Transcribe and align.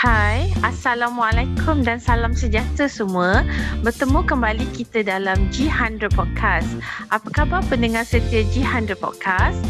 Hai, 0.00 0.48
Assalamualaikum 0.64 1.84
dan 1.84 2.00
salam 2.00 2.32
sejahtera 2.32 2.88
semua. 2.88 3.44
Bertemu 3.84 4.24
kembali 4.24 4.64
kita 4.72 5.04
dalam 5.04 5.36
G100 5.52 6.16
Podcast. 6.16 6.72
Apa 7.12 7.28
khabar 7.28 7.60
pendengar 7.68 8.08
setia 8.08 8.40
G100 8.48 8.96
Podcast? 8.96 9.60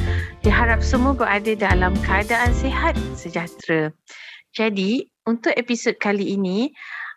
Diharap 0.46 0.86
semua 0.86 1.18
berada 1.18 1.50
dalam 1.58 1.98
keadaan 2.06 2.54
sihat 2.54 2.94
sejahtera. 3.18 3.90
Jadi, 4.54 5.10
untuk 5.26 5.50
episod 5.58 5.98
kali 5.98 6.38
ini, 6.38 6.70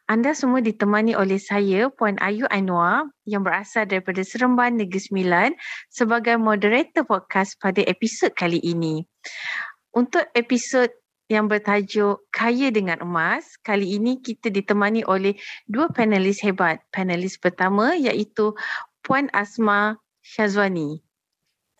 anda 0.09 0.33
semua 0.33 0.65
ditemani 0.65 1.13
oleh 1.13 1.37
saya, 1.37 1.93
Puan 1.93 2.17
Ayu 2.17 2.49
Anwar 2.49 3.13
yang 3.29 3.45
berasal 3.45 3.85
daripada 3.85 4.25
Seremban 4.25 4.81
Negeri 4.81 4.97
Sembilan 4.97 5.53
sebagai 5.93 6.41
moderator 6.41 7.05
podcast 7.05 7.61
pada 7.61 7.85
episod 7.85 8.33
kali 8.33 8.57
ini. 8.65 9.05
Untuk 9.93 10.25
episod 10.33 10.89
yang 11.33 11.49
bertajuk 11.49 12.21
Kaya 12.29 12.69
dengan 12.69 13.01
Emas. 13.01 13.57
Kali 13.65 13.97
ini 13.97 14.21
kita 14.21 14.53
ditemani 14.53 15.01
oleh 15.09 15.33
dua 15.65 15.89
panelis 15.89 16.37
hebat. 16.45 16.85
Panelis 16.93 17.41
pertama 17.41 17.97
iaitu 17.97 18.53
Puan 19.01 19.33
Asma 19.33 19.97
Syazwani. 20.21 21.01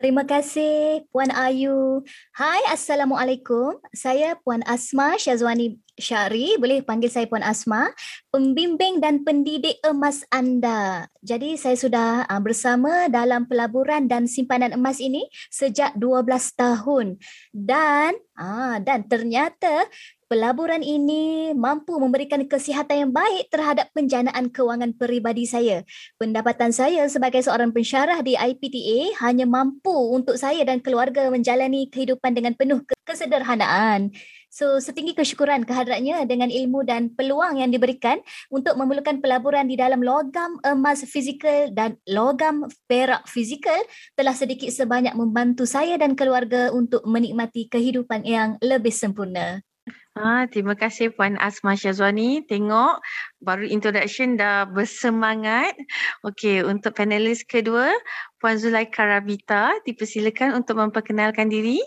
Terima 0.02 0.28
kasih 0.28 1.06
Puan 1.14 1.32
Ayu. 1.32 2.04
Hai 2.36 2.60
Assalamualaikum. 2.68 3.80
Saya 3.96 4.36
Puan 4.42 4.60
Asma 4.68 5.16
Syazwani 5.16 5.80
Syari, 5.94 6.58
boleh 6.58 6.82
panggil 6.82 7.06
saya 7.06 7.30
Puan 7.30 7.46
Asma, 7.46 7.94
pembimbing 8.34 8.98
dan 8.98 9.22
pendidik 9.22 9.78
emas 9.86 10.26
anda. 10.34 11.06
Jadi 11.22 11.54
saya 11.54 11.78
sudah 11.78 12.26
uh, 12.26 12.42
bersama 12.42 13.06
dalam 13.14 13.46
pelaburan 13.46 14.10
dan 14.10 14.26
simpanan 14.26 14.74
emas 14.74 14.98
ini 14.98 15.30
sejak 15.54 15.94
12 15.96 16.26
tahun. 16.58 17.22
Dan 17.54 18.18
uh, 18.38 18.78
dan 18.82 19.06
ternyata 19.06 19.88
pelaburan 20.34 20.82
ini 20.82 21.54
mampu 21.54 21.94
memberikan 22.02 22.42
kesihatan 22.50 23.08
yang 23.08 23.12
baik 23.14 23.54
terhadap 23.54 23.94
penjanaan 23.94 24.50
kewangan 24.50 24.98
peribadi 24.98 25.46
saya. 25.46 25.86
Pendapatan 26.18 26.74
saya 26.74 27.06
sebagai 27.06 27.46
seorang 27.46 27.70
pensyarah 27.70 28.18
di 28.26 28.34
IPTA 28.34 29.22
hanya 29.22 29.46
mampu 29.46 29.94
untuk 29.94 30.42
saya 30.42 30.66
dan 30.66 30.82
keluarga 30.82 31.30
menjalani 31.30 31.86
kehidupan 31.94 32.34
dengan 32.34 32.58
penuh 32.58 32.82
kesederhanaan. 33.06 34.10
So 34.54 34.78
setinggi 34.78 35.18
kesyukuran 35.18 35.66
kehadratnya 35.66 36.30
dengan 36.30 36.54
ilmu 36.54 36.86
dan 36.86 37.10
peluang 37.10 37.58
yang 37.58 37.74
diberikan 37.74 38.22
untuk 38.54 38.78
memerlukan 38.78 39.18
pelaburan 39.18 39.66
di 39.66 39.74
dalam 39.74 40.06
logam 40.06 40.62
emas 40.62 41.02
fizikal 41.10 41.74
dan 41.74 41.98
logam 42.06 42.70
perak 42.86 43.26
fizikal 43.26 43.82
telah 44.14 44.38
sedikit 44.38 44.70
sebanyak 44.70 45.18
membantu 45.18 45.66
saya 45.66 45.98
dan 45.98 46.14
keluarga 46.14 46.70
untuk 46.70 47.02
menikmati 47.02 47.66
kehidupan 47.66 48.30
yang 48.30 48.62
lebih 48.62 48.94
sempurna. 48.94 49.66
Ah, 50.14 50.46
terima 50.46 50.78
kasih 50.78 51.10
Puan 51.18 51.34
Asma 51.42 51.74
Syazwani. 51.74 52.46
Tengok 52.46 53.02
baru 53.42 53.66
introduction 53.66 54.38
dah 54.38 54.70
bersemangat. 54.70 55.74
Okey, 56.22 56.62
untuk 56.62 56.94
panelis 56.94 57.42
kedua, 57.42 57.90
Puan 58.38 58.62
Zulaika 58.62 59.02
Rabita, 59.02 59.82
dipersilakan 59.82 60.62
untuk 60.62 60.78
memperkenalkan 60.78 61.50
diri. 61.50 61.82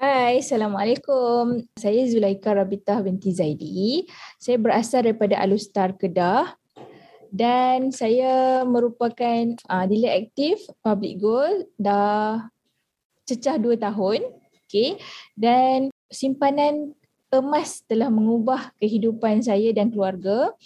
Hai, 0.00 0.40
Assalamualaikum. 0.40 1.60
Saya 1.76 2.00
Zulaika 2.08 2.56
Rabitah 2.56 3.04
binti 3.04 3.36
Zaidi. 3.36 4.08
Saya 4.40 4.56
berasal 4.56 5.04
daripada 5.04 5.36
Alustar 5.36 5.92
Kedah 5.92 6.56
dan 7.28 7.92
saya 7.92 8.64
merupakan 8.64 9.60
uh, 9.68 9.84
dealer 9.84 10.24
aktif 10.24 10.56
public 10.80 11.20
gold 11.20 11.68
dah 11.76 12.48
cecah 13.28 13.60
dua 13.60 13.76
tahun. 13.76 14.24
Okay. 14.64 14.96
Dan 15.36 15.92
simpanan 16.08 16.96
emas 17.28 17.84
telah 17.84 18.08
mengubah 18.08 18.72
kehidupan 18.80 19.44
saya 19.44 19.68
dan 19.76 19.92
keluarga 19.92 20.56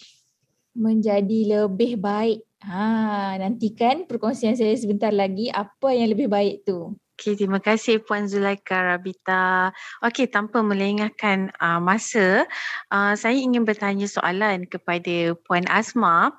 menjadi 0.79 1.67
lebih 1.67 1.99
baik. 1.99 2.39
Ha, 2.63 3.35
nantikan 3.43 4.07
perkongsian 4.07 4.55
saya 4.55 4.79
sebentar 4.79 5.11
lagi 5.11 5.51
apa 5.51 5.91
yang 5.91 6.15
lebih 6.15 6.31
baik 6.31 6.63
tu. 6.63 6.95
Okey, 7.15 7.39
terima 7.39 7.63
kasih 7.63 8.03
Puan 8.03 8.27
Zulaika 8.27 8.75
Rabita. 8.91 9.71
Okey, 10.03 10.27
tanpa 10.27 10.67
melengahkan 10.67 11.55
uh, 11.63 11.79
masa, 11.79 12.43
uh, 12.91 13.15
saya 13.15 13.39
ingin 13.39 13.63
bertanya 13.63 14.11
soalan 14.11 14.67
kepada 14.67 15.39
Puan 15.47 15.63
Asma. 15.71 16.35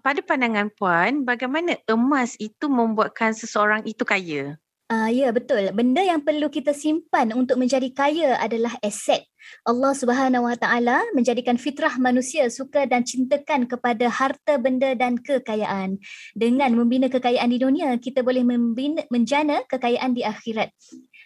Pada 0.00 0.24
pandangan 0.24 0.72
Puan, 0.72 1.28
bagaimana 1.28 1.76
emas 1.92 2.40
itu 2.40 2.72
membuatkan 2.72 3.36
seseorang 3.36 3.84
itu 3.84 4.00
kaya? 4.08 4.56
Uh, 4.84 5.08
ya, 5.08 5.32
betul. 5.32 5.72
Benda 5.72 6.04
yang 6.04 6.20
perlu 6.20 6.52
kita 6.52 6.76
simpan 6.76 7.32
untuk 7.32 7.56
menjadi 7.56 7.88
kaya 7.88 8.36
adalah 8.36 8.76
aset. 8.84 9.24
Allah 9.64 9.96
Subhanahu 9.96 10.44
Wa 10.44 10.56
Taala 10.60 11.00
menjadikan 11.16 11.56
fitrah 11.56 11.96
manusia 11.96 12.44
suka 12.52 12.84
dan 12.84 13.00
cintakan 13.00 13.64
kepada 13.64 14.12
harta 14.12 14.60
benda 14.60 14.92
dan 14.92 15.16
kekayaan. 15.16 15.96
Dengan 16.36 16.76
membina 16.76 17.08
kekayaan 17.08 17.48
di 17.48 17.58
dunia, 17.64 17.96
kita 17.96 18.20
boleh 18.20 18.44
membina, 18.44 19.00
menjana 19.08 19.64
kekayaan 19.64 20.12
di 20.12 20.20
akhirat. 20.20 20.68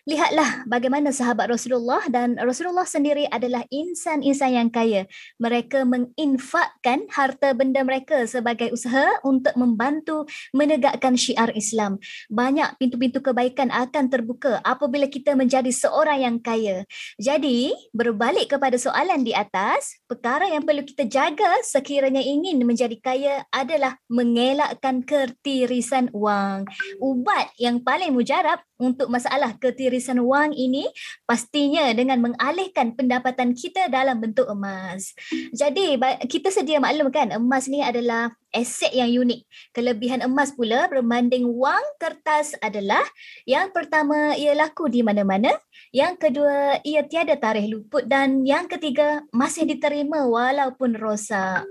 Lihatlah 0.09 0.65
bagaimana 0.65 1.13
sahabat 1.13 1.53
Rasulullah 1.53 2.01
dan 2.09 2.41
Rasulullah 2.41 2.89
sendiri 2.89 3.29
adalah 3.29 3.61
insan-insan 3.69 4.57
yang 4.57 4.73
kaya. 4.73 5.05
Mereka 5.37 5.85
menginfakkan 5.85 7.13
harta 7.13 7.53
benda 7.53 7.85
mereka 7.85 8.25
sebagai 8.25 8.73
usaha 8.73 9.21
untuk 9.21 9.53
membantu 9.61 10.25
menegakkan 10.57 11.13
syiar 11.13 11.53
Islam. 11.53 12.01
Banyak 12.33 12.81
pintu-pintu 12.81 13.21
kebaikan 13.21 13.69
akan 13.69 14.09
terbuka 14.09 14.65
apabila 14.65 15.13
kita 15.13 15.37
menjadi 15.37 15.69
seorang 15.69 16.25
yang 16.25 16.37
kaya. 16.41 16.89
Jadi, 17.21 17.77
berbalik 17.93 18.57
kepada 18.57 18.81
soalan 18.81 19.29
di 19.29 19.37
atas, 19.37 20.01
perkara 20.09 20.49
yang 20.49 20.65
perlu 20.65 20.89
kita 20.89 21.05
jaga 21.05 21.61
sekiranya 21.61 22.25
ingin 22.25 22.57
menjadi 22.65 22.97
kaya 22.97 23.45
adalah 23.53 24.01
mengelakkan 24.09 25.05
ketirisan 25.05 26.09
wang. 26.17 26.65
Ubat 26.97 27.53
yang 27.61 27.85
paling 27.85 28.17
mujarab 28.17 28.65
untuk 28.81 29.13
masalah 29.13 29.53
ketirisan 29.59 29.98
warisan 29.99 30.23
wang 30.23 30.55
ini 30.55 30.87
pastinya 31.27 31.91
dengan 31.91 32.23
mengalihkan 32.23 32.95
pendapatan 32.95 33.51
kita 33.51 33.91
dalam 33.91 34.23
bentuk 34.23 34.47
emas. 34.47 35.11
Jadi 35.51 35.99
kita 36.31 36.55
sedia 36.55 36.79
maklum 36.79 37.11
kan 37.11 37.35
emas 37.35 37.67
ni 37.67 37.83
adalah 37.83 38.31
aset 38.55 38.95
yang 38.95 39.11
unik. 39.27 39.43
Kelebihan 39.75 40.23
emas 40.23 40.55
pula 40.55 40.87
berbanding 40.87 41.51
wang 41.51 41.83
kertas 41.99 42.55
adalah 42.63 43.03
yang 43.43 43.75
pertama 43.75 44.39
ia 44.39 44.55
laku 44.55 44.87
di 44.87 45.03
mana-mana, 45.03 45.51
yang 45.91 46.15
kedua 46.15 46.79
ia 46.87 47.03
tiada 47.03 47.35
tarikh 47.35 47.67
luput 47.67 48.07
dan 48.07 48.47
yang 48.47 48.71
ketiga 48.71 49.27
masih 49.35 49.67
diterima 49.67 50.31
walaupun 50.31 50.95
rosak. 50.95 51.67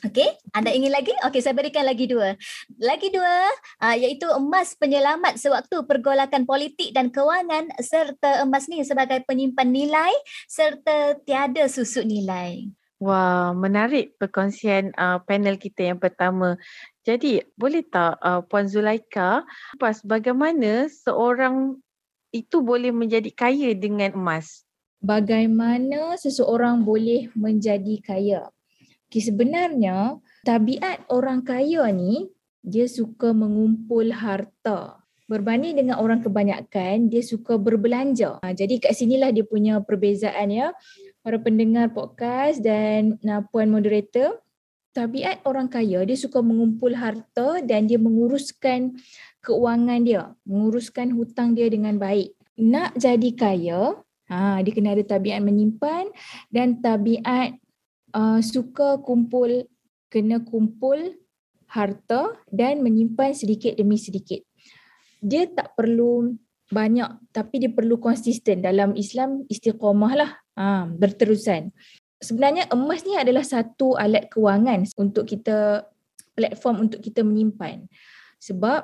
Okey, 0.00 0.32
anda 0.56 0.72
ingin 0.72 0.88
lagi? 0.88 1.12
Okey, 1.28 1.44
saya 1.44 1.52
berikan 1.52 1.84
lagi 1.84 2.08
dua. 2.08 2.32
Lagi 2.80 3.12
dua, 3.12 3.52
uh, 3.84 3.96
iaitu 4.00 4.24
emas 4.32 4.72
penyelamat 4.72 5.36
sewaktu 5.36 5.84
pergolakan 5.84 6.48
politik 6.48 6.96
dan 6.96 7.12
kewangan 7.12 7.68
serta 7.84 8.40
emas 8.40 8.64
ni 8.72 8.80
sebagai 8.80 9.20
penyimpan 9.28 9.68
nilai 9.68 10.12
serta 10.48 11.20
tiada 11.28 11.68
susut 11.68 12.08
nilai. 12.08 12.72
Wah, 12.96 13.52
menarik 13.52 14.16
perkongsian 14.16 14.96
uh, 14.96 15.20
panel 15.20 15.60
kita 15.60 15.92
yang 15.92 16.00
pertama. 16.00 16.56
Jadi, 17.04 17.44
boleh 17.56 17.84
tak 17.84 18.16
uh, 18.24 18.40
Puan 18.44 18.72
Zulaika, 18.72 19.44
pas 19.76 20.00
bagaimana 20.00 20.88
seorang 20.88 21.76
itu 22.32 22.64
boleh 22.64 22.88
menjadi 22.88 23.28
kaya 23.36 23.76
dengan 23.76 24.16
emas? 24.16 24.64
Bagaimana 25.04 26.16
seseorang 26.16 26.84
boleh 26.84 27.28
menjadi 27.36 28.00
kaya? 28.00 28.48
Okay, 29.10 29.26
sebenarnya 29.26 30.22
tabiat 30.46 31.02
orang 31.10 31.42
kaya 31.42 31.90
ni 31.90 32.30
dia 32.62 32.86
suka 32.86 33.34
mengumpul 33.34 34.06
harta. 34.14 35.02
Berbanding 35.26 35.82
dengan 35.82 35.98
orang 35.98 36.22
kebanyakan, 36.22 37.10
dia 37.10 37.18
suka 37.18 37.58
berbelanja. 37.58 38.38
Ha, 38.38 38.54
jadi 38.54 38.78
kat 38.78 38.94
sinilah 38.94 39.34
dia 39.34 39.42
punya 39.42 39.82
perbezaan 39.82 40.54
ya. 40.54 40.70
Para 41.26 41.42
pendengar 41.42 41.90
podcast 41.90 42.62
dan 42.62 43.18
uh, 43.26 43.42
puan 43.50 43.74
moderator, 43.74 44.38
tabiat 44.94 45.42
orang 45.42 45.66
kaya 45.66 46.06
dia 46.06 46.14
suka 46.14 46.38
mengumpul 46.38 46.94
harta 46.94 47.58
dan 47.66 47.90
dia 47.90 47.98
menguruskan 47.98 48.94
keuangan 49.42 50.06
dia, 50.06 50.38
menguruskan 50.46 51.18
hutang 51.18 51.58
dia 51.58 51.66
dengan 51.66 51.98
baik. 51.98 52.30
Nak 52.62 52.94
jadi 52.94 53.30
kaya, 53.34 53.98
ha, 54.30 54.62
dia 54.62 54.70
kena 54.70 54.94
ada 54.94 55.02
tabiat 55.02 55.42
menyimpan 55.42 56.14
dan 56.54 56.78
tabiat 56.78 57.58
uh, 58.14 58.40
suka 58.42 59.00
kumpul 59.02 59.66
kena 60.10 60.42
kumpul 60.42 60.98
harta 61.70 62.34
dan 62.50 62.82
menyimpan 62.82 63.30
sedikit 63.30 63.78
demi 63.78 63.94
sedikit. 63.94 64.42
Dia 65.22 65.46
tak 65.46 65.78
perlu 65.78 66.34
banyak 66.70 67.30
tapi 67.34 67.62
dia 67.62 67.70
perlu 67.70 67.98
konsisten 67.98 68.62
dalam 68.62 68.94
Islam 68.94 69.46
istiqamah 69.46 70.12
lah 70.14 70.30
ha, 70.58 70.86
berterusan. 70.86 71.70
Sebenarnya 72.20 72.70
emas 72.70 73.02
ni 73.06 73.16
adalah 73.16 73.46
satu 73.46 73.96
alat 73.96 74.30
kewangan 74.30 74.86
untuk 74.98 75.26
kita 75.26 75.86
platform 76.34 76.90
untuk 76.90 77.00
kita 77.02 77.26
menyimpan. 77.26 77.86
Sebab 78.40 78.80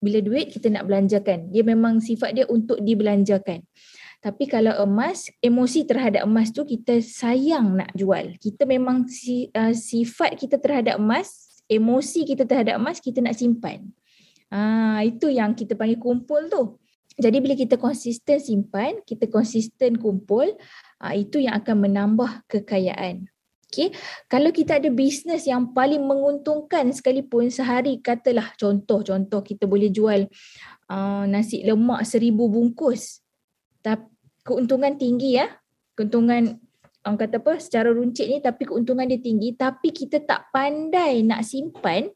bila 0.00 0.18
duit 0.20 0.52
kita 0.52 0.68
nak 0.70 0.86
belanjakan, 0.86 1.50
dia 1.50 1.64
memang 1.64 1.98
sifat 2.04 2.36
dia 2.36 2.44
untuk 2.46 2.78
dibelanjakan. 2.84 3.64
Tapi 4.26 4.50
kalau 4.50 4.74
emas, 4.82 5.30
emosi 5.38 5.86
terhadap 5.86 6.26
emas 6.26 6.50
tu 6.50 6.66
kita 6.66 6.98
sayang 6.98 7.78
nak 7.78 7.94
jual. 7.94 8.34
Kita 8.42 8.66
memang 8.66 9.06
si, 9.06 9.54
uh, 9.54 9.70
sifat 9.70 10.34
kita 10.34 10.58
terhadap 10.58 10.98
emas, 10.98 11.62
emosi 11.70 12.26
kita 12.26 12.42
terhadap 12.42 12.82
emas 12.82 12.98
kita 12.98 13.22
nak 13.22 13.38
simpan. 13.38 13.86
Ah 14.50 14.98
itu 15.06 15.30
yang 15.30 15.54
kita 15.54 15.78
panggil 15.78 16.02
kumpul 16.02 16.42
tu. 16.50 16.74
Jadi 17.22 17.38
bila 17.38 17.54
kita 17.54 17.78
konsisten 17.78 18.42
simpan, 18.42 18.98
kita 19.06 19.30
konsisten 19.30 19.94
kumpul, 19.94 20.58
uh, 20.98 21.14
itu 21.14 21.46
yang 21.46 21.62
akan 21.62 21.86
menambah 21.86 22.50
kekayaan. 22.50 23.30
Okay. 23.70 23.94
Kalau 24.26 24.50
kita 24.50 24.82
ada 24.82 24.90
bisnes 24.90 25.46
yang 25.46 25.70
paling 25.70 26.02
menguntungkan 26.02 26.90
sekalipun 26.90 27.46
sehari 27.46 28.02
katalah 28.02 28.50
contoh-contoh 28.58 29.46
kita 29.46 29.70
boleh 29.70 29.94
jual 29.94 30.26
uh, 30.90 31.24
nasi 31.30 31.62
lemak 31.62 32.02
seribu 32.02 32.50
bungkus. 32.50 33.22
Tapi 33.86 34.15
keuntungan 34.46 34.94
tinggi 34.94 35.42
ya. 35.42 35.50
Keuntungan 35.98 36.62
orang 37.06 37.18
kata 37.22 37.38
apa 37.38 37.62
secara 37.62 37.94
runcit 37.94 38.26
ni 38.26 38.42
tapi 38.42 38.66
keuntungan 38.66 39.06
dia 39.06 39.22
tinggi 39.22 39.54
tapi 39.54 39.94
kita 39.94 40.26
tak 40.26 40.50
pandai 40.50 41.22
nak 41.22 41.46
simpan 41.46 42.10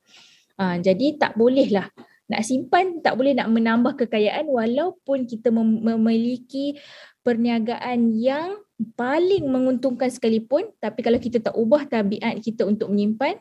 uh, 0.59 0.77
jadi 0.83 1.15
tak 1.15 1.39
boleh 1.39 1.71
lah 1.71 1.87
nak 2.27 2.43
simpan 2.43 2.99
tak 2.99 3.15
boleh 3.15 3.39
nak 3.39 3.55
menambah 3.55 3.95
kekayaan 3.95 4.51
walaupun 4.51 5.31
kita 5.31 5.55
mem- 5.55 5.87
memiliki 5.95 6.75
perniagaan 7.23 8.19
yang 8.19 8.59
paling 8.99 9.47
menguntungkan 9.47 10.11
sekalipun 10.11 10.75
tapi 10.83 11.07
kalau 11.07 11.23
kita 11.23 11.39
tak 11.39 11.55
ubah 11.55 11.87
tabiat 11.87 12.43
kita 12.43 12.67
untuk 12.67 12.91
menyimpan 12.91 13.39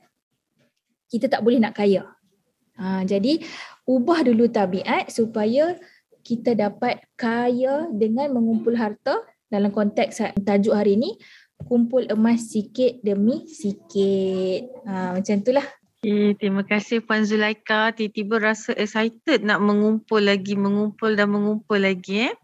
kita 1.09 1.25
tak 1.25 1.42
boleh 1.42 1.57
nak 1.57 1.74
kaya. 1.74 2.06
Ha, 2.77 3.01
jadi 3.03 3.42
ubah 3.83 4.24
dulu 4.24 4.45
tabiat 4.47 5.09
supaya 5.09 5.74
kita 6.24 6.56
dapat 6.56 7.04
kaya 7.16 7.89
dengan 7.92 8.33
mengumpul 8.36 8.75
harta 8.75 9.24
dalam 9.50 9.74
konteks 9.74 10.21
tajuk 10.45 10.77
hari 10.77 10.95
ini 10.95 11.18
kumpul 11.66 12.07
emas 12.07 12.54
sikit 12.54 13.04
demi 13.04 13.44
sikit. 13.50 14.69
Ha, 14.88 15.19
macam 15.19 15.36
itulah. 15.44 15.68
Okay, 16.00 16.31
terima 16.39 16.63
kasih 16.63 17.04
Puan 17.04 17.27
Zulaika. 17.27 17.92
Tiba-tiba 17.92 18.39
rasa 18.39 18.71
excited 18.80 19.44
nak 19.44 19.60
mengumpul 19.60 20.24
lagi, 20.24 20.56
mengumpul 20.56 21.19
dan 21.19 21.27
mengumpul 21.36 21.75
lagi. 21.75 22.31
Eh. 22.31 22.36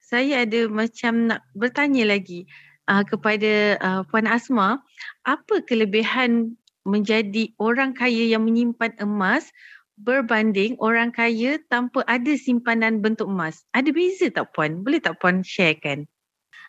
Saya 0.00 0.48
ada 0.48 0.64
macam 0.72 1.28
nak 1.28 1.44
bertanya 1.52 2.08
lagi 2.08 2.48
uh, 2.88 3.04
kepada 3.04 3.76
uh, 3.84 4.00
Puan 4.08 4.24
Asma. 4.24 4.80
Apa 5.28 5.60
kelebihan 5.68 6.56
menjadi 6.88 7.52
orang 7.60 7.92
kaya 7.92 8.32
yang 8.32 8.48
menyimpan 8.48 8.96
emas 8.96 9.52
berbanding 10.00 10.80
orang 10.80 11.12
kaya 11.12 11.60
tanpa 11.68 12.00
ada 12.08 12.32
simpanan 12.40 13.04
bentuk 13.04 13.28
emas. 13.28 13.68
Ada 13.76 13.92
beza 13.92 14.32
tak 14.32 14.56
puan? 14.56 14.80
Boleh 14.80 15.00
tak 15.04 15.20
puan 15.20 15.44
sharekan? 15.44 16.08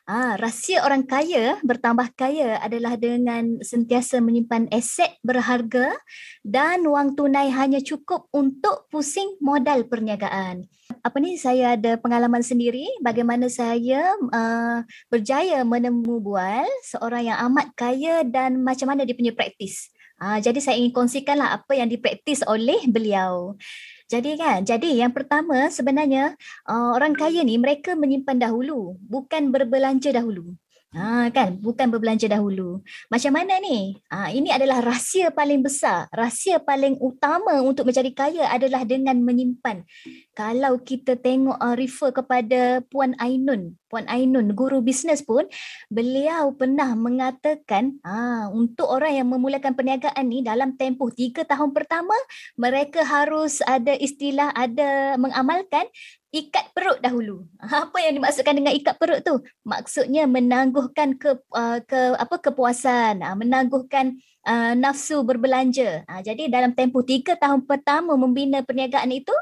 Ah, 0.10 0.34
rahsia 0.34 0.82
orang 0.82 1.06
kaya 1.06 1.62
bertambah 1.62 2.18
kaya 2.18 2.58
adalah 2.58 2.98
dengan 2.98 3.62
sentiasa 3.62 4.18
menyimpan 4.18 4.66
aset 4.74 5.14
berharga 5.22 5.94
dan 6.42 6.82
wang 6.90 7.14
tunai 7.14 7.54
hanya 7.54 7.78
cukup 7.86 8.26
untuk 8.34 8.90
pusing 8.90 9.38
modal 9.38 9.86
perniagaan. 9.86 10.66
Apa 11.06 11.18
ni 11.22 11.38
saya 11.38 11.78
ada 11.78 12.02
pengalaman 12.02 12.42
sendiri 12.42 12.84
bagaimana 13.06 13.46
saya 13.46 14.18
uh, 14.34 14.82
berjaya 15.14 15.62
menemu 15.62 16.18
bual 16.18 16.66
seorang 16.82 17.32
yang 17.32 17.40
amat 17.48 17.70
kaya 17.78 18.26
dan 18.26 18.58
macam 18.66 18.90
mana 18.90 19.06
dia 19.06 19.14
punya 19.14 19.38
praktis. 19.38 19.94
Uh, 20.22 20.38
jadi 20.38 20.60
saya 20.62 20.78
ingin 20.78 20.94
kongsikanlah 20.94 21.58
apa 21.58 21.74
yang 21.74 21.90
dipraktis 21.90 22.46
oleh 22.46 22.86
beliau. 22.86 23.58
Jadi 24.06 24.38
kan, 24.38 24.62
jadi 24.62 25.08
yang 25.08 25.16
pertama 25.16 25.72
sebenarnya 25.74 26.38
uh, 26.70 26.94
orang 26.94 27.18
kaya 27.18 27.42
ni 27.42 27.58
mereka 27.58 27.98
menyimpan 27.98 28.38
dahulu, 28.38 29.02
bukan 29.02 29.50
berbelanja 29.50 30.14
dahulu. 30.14 30.54
Ha, 30.92 31.32
kan 31.32 31.56
bukan 31.56 31.88
berbelanja 31.88 32.28
dahulu. 32.28 32.84
Macam 33.08 33.32
mana 33.32 33.64
ni? 33.64 33.96
Ha, 34.12 34.28
ini 34.36 34.52
adalah 34.52 34.84
rahsia 34.84 35.32
paling 35.32 35.64
besar. 35.64 36.12
Rahsia 36.12 36.60
paling 36.60 37.00
utama 37.00 37.64
untuk 37.64 37.88
menjadi 37.88 38.12
kaya 38.12 38.52
adalah 38.52 38.84
dengan 38.84 39.24
menyimpan. 39.24 39.88
Kalau 40.36 40.84
kita 40.84 41.16
tengok 41.16 41.56
uh, 41.56 41.80
refer 41.80 42.12
kepada 42.12 42.84
Puan 42.92 43.16
Ainun, 43.24 43.80
Puan 43.88 44.04
Ainun 44.12 44.52
guru 44.52 44.84
bisnes 44.84 45.24
pun 45.24 45.48
beliau 45.88 46.56
pernah 46.56 46.96
mengatakan 46.96 48.00
ha, 48.04 48.48
untuk 48.52 48.88
orang 48.88 49.20
yang 49.20 49.28
memulakan 49.28 49.76
perniagaan 49.76 50.28
ni 50.28 50.40
dalam 50.40 50.80
tempoh 50.80 51.12
tiga 51.12 51.44
tahun 51.44 51.76
pertama 51.76 52.16
mereka 52.56 53.04
harus 53.04 53.60
ada 53.68 53.92
istilah 53.96 54.56
ada 54.56 55.20
mengamalkan 55.20 55.84
ikat 56.32 56.72
perut 56.72 57.00
dahulu. 57.04 57.44
Apa 57.60 58.00
yang 58.00 58.18
dimaksudkan 58.18 58.56
dengan 58.56 58.74
ikat 58.74 58.96
perut 58.96 59.22
tu? 59.22 59.44
Maksudnya 59.68 60.26
menangguhkan 60.26 61.20
ke 61.20 61.38
uh, 61.52 61.80
ke 61.84 62.16
apa 62.16 62.36
kepuasan, 62.40 63.20
uh, 63.20 63.36
menangguhkan 63.36 64.16
uh, 64.48 64.74
nafsu 64.74 65.22
berbelanja. 65.28 66.08
Uh, 66.08 66.24
jadi 66.24 66.48
dalam 66.48 66.72
tempoh 66.72 67.04
tiga 67.04 67.36
tahun 67.36 67.68
pertama 67.68 68.16
membina 68.16 68.64
perniagaan 68.64 69.12
itu 69.12 69.36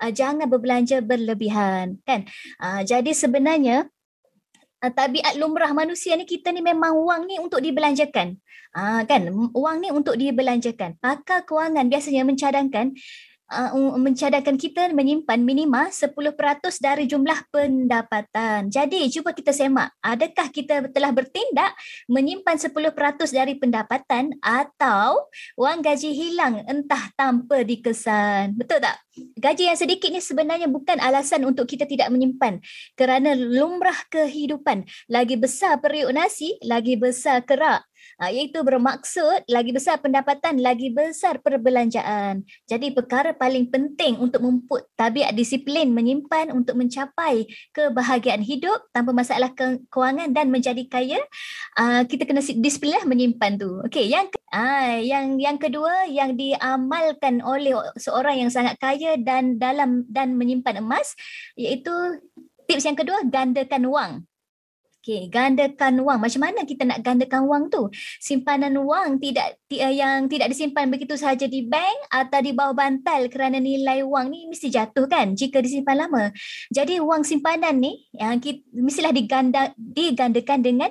uh, 0.00 0.10
jangan 0.14 0.46
berbelanja 0.46 1.02
berlebihan, 1.02 1.98
kan? 2.06 2.24
Uh, 2.62 2.86
jadi 2.86 3.10
sebenarnya 3.10 3.90
uh, 4.86 4.92
tabiat 4.94 5.34
lumrah 5.34 5.74
manusia 5.74 6.14
ni 6.14 6.24
kita 6.24 6.54
ni 6.54 6.62
memang 6.62 6.94
wang 6.94 7.26
ni 7.26 7.42
untuk 7.42 7.58
dibelanjakan. 7.58 8.38
Uh, 8.76 9.02
kan 9.08 9.24
wang 9.56 9.82
ni 9.82 9.88
untuk 9.90 10.14
dibelanjakan. 10.14 11.00
Pakar 11.02 11.42
kewangan 11.48 11.88
biasanya 11.90 12.22
mencadangkan 12.28 12.92
uh, 13.50 13.96
mencadangkan 13.98 14.56
kita 14.58 14.90
menyimpan 14.90 15.40
minima 15.42 15.88
10% 15.90 16.12
dari 16.82 17.04
jumlah 17.06 17.50
pendapatan. 17.50 18.68
Jadi 18.70 19.06
cuba 19.12 19.30
kita 19.32 19.54
semak, 19.54 19.94
adakah 20.02 20.50
kita 20.50 20.90
telah 20.90 21.10
bertindak 21.14 21.72
menyimpan 22.10 22.56
10% 22.58 22.72
dari 23.30 23.54
pendapatan 23.58 24.34
atau 24.42 25.30
wang 25.54 25.82
gaji 25.82 26.10
hilang 26.12 26.62
entah 26.66 27.10
tanpa 27.14 27.62
dikesan. 27.62 28.58
Betul 28.58 28.82
tak? 28.82 28.98
Gaji 29.16 29.72
yang 29.72 29.78
sedikit 29.80 30.12
ni 30.12 30.20
sebenarnya 30.20 30.68
bukan 30.68 31.00
alasan 31.00 31.46
untuk 31.48 31.64
kita 31.64 31.88
tidak 31.88 32.12
menyimpan 32.12 32.60
kerana 32.98 33.32
lumrah 33.32 33.96
kehidupan. 34.12 34.84
Lagi 35.08 35.40
besar 35.40 35.80
periuk 35.80 36.12
nasi, 36.12 36.60
lagi 36.60 37.00
besar 37.00 37.40
kerak 37.46 37.86
uh, 38.20 38.30
iaitu 38.30 38.60
bermaksud 38.64 39.46
lagi 39.48 39.70
besar 39.72 40.00
pendapatan 40.00 40.60
lagi 40.60 40.92
besar 40.92 41.40
perbelanjaan. 41.40 42.44
Jadi 42.68 42.92
perkara 42.92 43.36
paling 43.36 43.68
penting 43.68 44.18
untuk 44.20 44.44
memuput 44.44 44.88
tabiat 44.96 45.32
disiplin 45.36 45.92
menyimpan 45.92 46.52
untuk 46.52 46.76
mencapai 46.76 47.48
kebahagiaan 47.72 48.42
hidup 48.42 48.88
tanpa 48.92 49.12
masalah 49.12 49.52
ke- 49.52 49.82
kewangan 49.92 50.32
dan 50.32 50.48
menjadi 50.48 50.82
kaya 50.88 51.20
uh, 51.78 52.02
kita 52.04 52.24
kena 52.24 52.42
disiplin 52.42 52.96
lah 52.96 53.04
menyimpan 53.04 53.60
tu. 53.60 53.70
Okey 53.86 54.08
yang 54.08 54.28
uh, 54.52 54.96
yang 55.00 55.36
yang 55.36 55.56
kedua 55.60 56.08
yang 56.08 56.34
diamalkan 56.36 57.44
oleh 57.44 57.76
seorang 58.00 58.46
yang 58.46 58.50
sangat 58.52 58.78
kaya 58.80 59.18
dan 59.20 59.60
dalam 59.60 60.04
dan 60.08 60.36
menyimpan 60.36 60.80
emas 60.80 61.12
iaitu 61.58 61.92
tips 62.66 62.84
yang 62.86 62.98
kedua 62.98 63.22
gandakan 63.26 63.84
wang 63.88 64.12
Okay, 65.06 65.30
gandakan 65.30 66.02
wang. 66.02 66.18
Macam 66.18 66.42
mana 66.42 66.66
kita 66.66 66.82
nak 66.82 66.98
gandakan 66.98 67.46
wang 67.46 67.70
tu? 67.70 67.86
Simpanan 68.18 68.74
wang 68.74 69.22
tidak 69.22 69.54
eh, 69.70 70.02
yang 70.02 70.26
tidak 70.26 70.50
disimpan 70.50 70.90
begitu 70.90 71.14
sahaja 71.14 71.46
di 71.46 71.62
bank 71.62 72.10
atau 72.10 72.42
di 72.42 72.50
bawah 72.50 72.74
bantal 72.74 73.30
kerana 73.30 73.62
nilai 73.62 74.02
wang 74.02 74.34
ni 74.34 74.50
mesti 74.50 74.66
jatuh 74.66 75.06
kan 75.06 75.38
jika 75.38 75.62
disimpan 75.62 76.10
lama. 76.10 76.34
Jadi 76.74 76.98
wang 76.98 77.22
simpanan 77.22 77.78
ni 77.78 78.02
yang 78.18 78.42
kita, 78.42 78.66
mestilah 78.74 79.14
diganda, 79.14 79.70
digandakan 79.78 80.58
dengan 80.66 80.90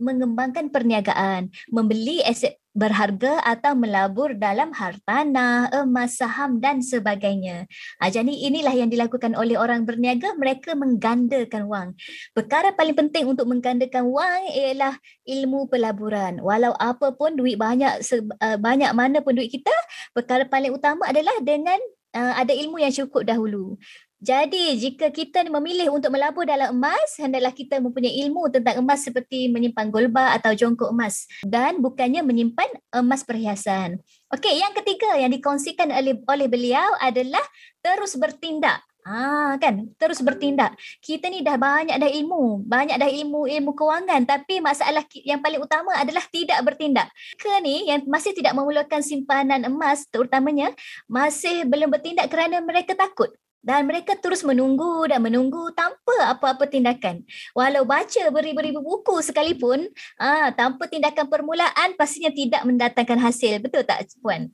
mengembangkan 0.00 0.72
perniagaan, 0.72 1.52
membeli 1.68 2.24
aset 2.24 2.56
berharga 2.72 3.40
atau 3.44 3.76
melabur 3.76 4.32
dalam 4.32 4.72
hartanah, 4.72 5.68
emas, 5.84 6.16
saham 6.16 6.56
dan 6.56 6.80
sebagainya. 6.80 7.68
Ha, 8.00 8.08
jadi 8.08 8.32
inilah 8.32 8.72
yang 8.72 8.88
dilakukan 8.88 9.36
oleh 9.36 9.60
orang 9.60 9.84
berniaga, 9.84 10.32
mereka 10.40 10.72
menggandakan 10.72 11.68
wang. 11.68 11.88
Perkara 12.32 12.72
paling 12.72 12.96
penting 12.96 13.28
untuk 13.28 13.44
menggandakan 13.44 14.08
wang 14.08 14.48
ialah 14.50 14.96
ilmu 15.28 15.68
pelaburan. 15.68 16.40
Walau 16.40 16.72
apa 16.80 17.12
pun 17.12 17.36
duit 17.36 17.60
banyak 17.60 18.00
uh, 18.40 18.56
banyak 18.56 18.90
mana 18.96 19.20
pun 19.20 19.36
duit 19.36 19.52
kita, 19.52 19.72
perkara 20.16 20.48
paling 20.48 20.72
utama 20.72 21.08
adalah 21.12 21.36
dengan 21.44 21.78
uh, 22.16 22.34
ada 22.40 22.52
ilmu 22.56 22.80
yang 22.80 22.92
cukup 22.92 23.28
dahulu. 23.28 23.76
Jadi 24.22 24.78
jika 24.78 25.10
kita 25.10 25.42
memilih 25.50 25.90
untuk 25.90 26.14
melabur 26.14 26.46
dalam 26.46 26.78
emas, 26.78 27.18
hendaklah 27.18 27.50
kita 27.50 27.82
mempunyai 27.82 28.22
ilmu 28.22 28.54
tentang 28.54 28.78
emas 28.78 29.02
seperti 29.02 29.50
menyimpan 29.50 29.90
golba 29.90 30.38
atau 30.38 30.54
jongkok 30.54 30.94
emas 30.94 31.26
dan 31.42 31.82
bukannya 31.82 32.22
menyimpan 32.22 32.70
emas 33.02 33.26
perhiasan. 33.26 33.98
Okey, 34.30 34.62
yang 34.62 34.70
ketiga 34.78 35.18
yang 35.18 35.34
dikongsikan 35.34 35.90
oleh, 35.90 36.22
oleh 36.22 36.46
beliau 36.46 36.86
adalah 37.02 37.42
terus 37.82 38.14
bertindak. 38.14 38.86
Ah 39.02 39.58
kan, 39.58 39.90
terus 39.98 40.22
bertindak. 40.22 40.78
Kita 41.02 41.26
ni 41.26 41.42
dah 41.42 41.58
banyak 41.58 41.98
dah 41.98 42.06
ilmu, 42.06 42.62
banyak 42.62 43.02
dah 43.02 43.10
ilmu 43.10 43.50
ilmu 43.50 43.74
kewangan 43.74 44.22
tapi 44.22 44.62
masalah 44.62 45.02
yang 45.26 45.42
paling 45.42 45.58
utama 45.58 45.98
adalah 45.98 46.22
tidak 46.30 46.62
bertindak. 46.62 47.10
Ke 47.34 47.58
ni 47.58 47.90
yang 47.90 48.06
masih 48.06 48.30
tidak 48.38 48.54
memulakan 48.54 49.02
simpanan 49.02 49.66
emas 49.66 50.06
terutamanya 50.06 50.70
masih 51.10 51.66
belum 51.66 51.90
bertindak 51.90 52.30
kerana 52.30 52.62
mereka 52.62 52.94
takut 52.94 53.34
dan 53.62 53.86
mereka 53.86 54.18
terus 54.18 54.42
menunggu 54.42 55.06
dan 55.06 55.22
menunggu 55.22 55.70
tanpa 55.72 56.34
apa-apa 56.34 56.66
tindakan. 56.68 57.22
Walau 57.54 57.86
baca 57.86 58.22
beribu-ribu 58.34 58.82
buku 58.82 59.22
sekalipun, 59.22 59.86
ah 60.18 60.50
tanpa 60.52 60.90
tindakan 60.90 61.30
permulaan 61.30 61.94
pastinya 61.94 62.34
tidak 62.34 62.62
mendatangkan 62.66 63.18
hasil. 63.22 63.62
Betul 63.62 63.86
tak 63.86 64.10
puan? 64.18 64.50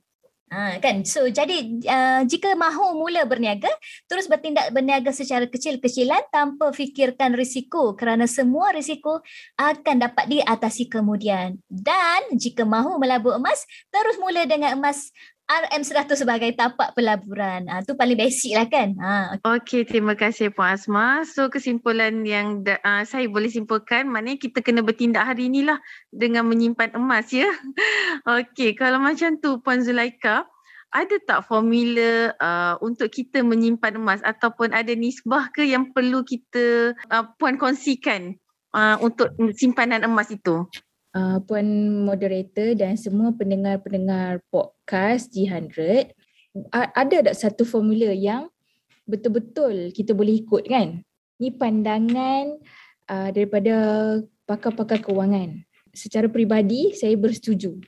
Ha, 0.49 0.81
kan 0.81 1.05
so 1.05 1.29
jadi 1.29 1.61
uh, 1.85 2.21
jika 2.25 2.57
mahu 2.57 2.97
mula 2.97 3.21
berniaga 3.29 3.69
terus 4.09 4.25
bertindak 4.25 4.73
berniaga 4.73 5.13
secara 5.13 5.45
kecil-kecilan 5.45 6.25
tanpa 6.33 6.73
fikirkan 6.73 7.37
risiko 7.37 7.93
kerana 7.93 8.25
semua 8.25 8.73
risiko 8.73 9.21
akan 9.61 10.09
dapat 10.09 10.25
diatasi 10.25 10.89
kemudian 10.89 11.61
dan 11.69 12.33
jika 12.33 12.65
mahu 12.65 12.97
melabur 12.97 13.37
emas 13.37 13.61
terus 13.93 14.17
mula 14.17 14.41
dengan 14.49 14.73
emas 14.73 15.13
RM100 15.49 16.13
sebagai 16.13 16.53
tapak 16.53 16.93
pelaburan. 16.93 17.65
Ah 17.65 17.81
tu 17.81 17.97
paling 17.97 18.13
basic 18.13 18.53
lah 18.53 18.69
kan. 18.69 18.93
Ha. 19.01 19.41
Okey, 19.41 19.81
terima 19.81 20.13
kasih 20.13 20.53
Puan 20.53 20.77
Asma. 20.77 21.25
So 21.25 21.49
kesimpulan 21.49 22.21
yang 22.21 22.61
uh, 22.61 23.01
saya 23.01 23.25
boleh 23.25 23.49
simpulkan 23.49 24.05
maknanya 24.05 24.37
kita 24.37 24.61
kena 24.61 24.85
bertindak 24.85 25.25
hari 25.25 25.49
inilah 25.49 25.81
dengan 26.13 26.45
menyimpan 26.45 26.93
emas 26.93 27.33
ya. 27.33 27.49
Okey, 28.37 28.77
kalau 28.77 29.01
macam 29.01 29.41
tu 29.41 29.57
Puan 29.65 29.81
Zulaika, 29.81 30.45
ada 30.93 31.15
tak 31.25 31.49
formula 31.49 32.33
uh, 32.37 32.77
untuk 32.85 33.09
kita 33.09 33.41
menyimpan 33.41 33.97
emas 33.97 34.21
ataupun 34.21 34.69
ada 34.69 34.93
nisbah 34.93 35.49
ke 35.49 35.65
yang 35.65 35.89
perlu 35.97 36.21
kita 36.21 36.93
uh, 37.09 37.25
Puan 37.41 37.57
kongsikan 37.57 38.37
uh, 38.77 39.01
untuk 39.01 39.33
simpanan 39.57 40.05
emas 40.05 40.29
itu? 40.29 40.69
Uh, 41.15 41.37
Puan 41.45 41.65
Moderator 42.05 42.77
dan 42.77 42.97
semua 42.99 43.33
pendengar-pendengar 43.33 44.43
podcast 44.53 45.33
G100, 45.33 46.13
ada 46.73 47.17
tak 47.29 47.37
satu 47.37 47.63
formula 47.63 48.09
yang 48.09 48.49
betul-betul 49.05 49.93
kita 49.93 50.13
boleh 50.13 50.41
ikut 50.41 50.65
kan? 50.65 51.01
Ini 51.39 51.49
pandangan 51.55 52.59
uh, 53.09 53.29
daripada 53.31 53.75
pakar-pakar 54.43 54.99
kewangan. 55.01 55.63
Secara 55.93 56.29
peribadi, 56.29 56.93
saya 56.93 57.15
bersetuju. 57.15 57.79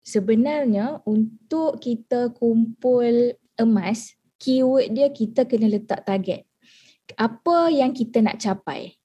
Sebenarnya 0.00 1.04
untuk 1.04 1.76
kita 1.76 2.32
kumpul 2.32 3.36
emas, 3.60 4.16
keyword 4.40 4.96
dia 4.96 5.08
kita 5.12 5.44
kena 5.44 5.68
letak 5.68 6.08
target. 6.08 6.48
Apa 7.18 7.68
yang 7.68 7.92
kita 7.92 8.22
nak 8.24 8.40
capai? 8.40 8.96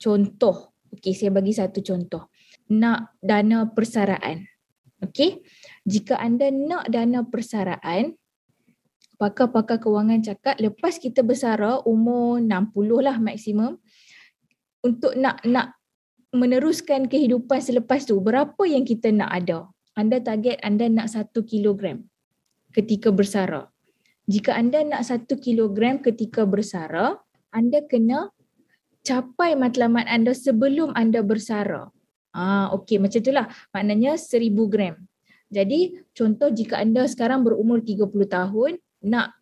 Contoh, 0.00 0.74
okay, 0.90 1.14
saya 1.14 1.30
bagi 1.30 1.54
satu 1.54 1.78
contoh 1.84 2.33
nak 2.70 3.16
dana 3.20 3.68
persaraan. 3.68 4.48
Okey. 5.04 5.44
Jika 5.84 6.16
anda 6.16 6.48
nak 6.48 6.88
dana 6.88 7.24
persaraan, 7.26 8.16
pakar-pakar 9.20 9.78
kewangan 9.78 10.20
cakap 10.24 10.58
lepas 10.58 10.98
kita 10.98 11.22
bersara 11.22 11.80
umur 11.86 12.42
60 12.42 13.06
lah 13.06 13.16
maksimum 13.22 13.78
untuk 14.82 15.14
nak 15.16 15.40
nak 15.46 15.78
meneruskan 16.34 17.06
kehidupan 17.06 17.62
selepas 17.62 18.02
tu 18.04 18.18
berapa 18.18 18.58
yang 18.66 18.82
kita 18.82 19.14
nak 19.14 19.30
ada? 19.30 19.70
Anda 19.94 20.18
target 20.18 20.58
anda 20.66 20.90
nak 20.90 21.14
satu 21.14 21.46
kilogram 21.46 22.10
ketika 22.74 23.14
bersara. 23.14 23.70
Jika 24.26 24.56
anda 24.56 24.82
nak 24.82 25.06
satu 25.06 25.38
kilogram 25.38 26.02
ketika 26.02 26.42
bersara, 26.42 27.22
anda 27.54 27.86
kena 27.86 28.34
capai 29.06 29.54
matlamat 29.54 30.10
anda 30.10 30.34
sebelum 30.34 30.90
anda 30.98 31.22
bersara. 31.22 31.93
Ah, 32.34 32.74
okey 32.74 32.98
macam 32.98 33.22
itulah. 33.22 33.46
Maknanya 33.70 34.18
seribu 34.18 34.66
gram. 34.66 34.98
Jadi 35.54 36.02
contoh 36.10 36.50
jika 36.50 36.82
anda 36.82 37.06
sekarang 37.06 37.46
berumur 37.46 37.78
30 37.78 38.10
tahun 38.26 38.82
nak 39.06 39.38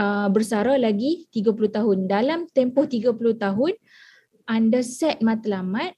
uh, 0.00 0.28
bersara 0.32 0.80
lagi 0.80 1.28
30 1.28 1.52
tahun. 1.68 1.98
Dalam 2.08 2.48
tempoh 2.48 2.88
30 2.88 3.12
tahun 3.36 3.72
anda 4.48 4.80
set 4.80 5.20
matlamat 5.20 5.92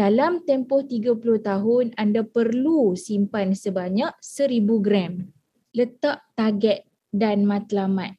dalam 0.00 0.40
tempoh 0.48 0.80
30 0.80 1.20
tahun 1.20 1.92
anda 2.00 2.24
perlu 2.24 2.96
simpan 2.96 3.52
sebanyak 3.52 4.16
1000 4.16 4.64
gram. 4.80 5.28
Letak 5.76 6.24
target 6.32 6.88
dan 7.12 7.44
matlamat 7.44 8.16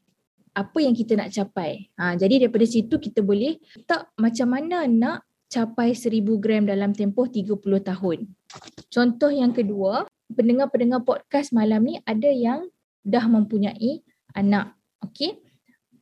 apa 0.51 0.77
yang 0.83 0.93
kita 0.93 1.17
nak 1.17 1.31
capai. 1.31 1.89
Ha, 1.95 2.19
jadi 2.19 2.45
daripada 2.45 2.67
situ 2.67 2.99
kita 2.99 3.23
boleh 3.23 3.57
tak 3.87 4.11
macam 4.19 4.51
mana 4.51 4.83
nak 4.85 5.30
capai 5.51 5.91
1000 5.91 6.23
gram 6.39 6.63
dalam 6.63 6.95
tempoh 6.95 7.27
30 7.27 7.59
tahun. 7.83 8.31
Contoh 8.87 9.27
yang 9.27 9.51
kedua, 9.51 10.07
pendengar-pendengar 10.31 11.03
podcast 11.03 11.51
malam 11.51 11.83
ni 11.83 11.99
ada 12.07 12.31
yang 12.31 12.71
dah 13.03 13.27
mempunyai 13.27 13.99
anak. 14.31 14.79
Okey. 15.03 15.43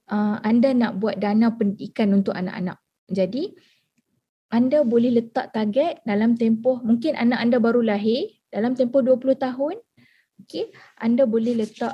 Uh, 0.10 0.38
anda 0.46 0.74
nak 0.74 1.01
buat 1.01 1.18
dana 1.18 1.50
pendidikan 1.53 2.13
untuk 2.13 2.38
anak-anak. 2.38 2.77
Jadi 3.10 3.58
anda 4.50 4.82
boleh 4.82 5.22
letak 5.22 5.53
target 5.53 6.01
dalam 6.06 6.34
tempoh 6.34 6.82
mungkin 6.82 7.13
anak 7.13 7.38
anda 7.38 7.58
baru 7.62 7.86
lahir 7.86 8.29
dalam 8.50 8.74
tempoh 8.74 9.01
20 9.01 9.38
tahun. 9.38 9.77
Okey, 10.46 10.74
anda 10.98 11.29
boleh 11.29 11.62
letak 11.62 11.94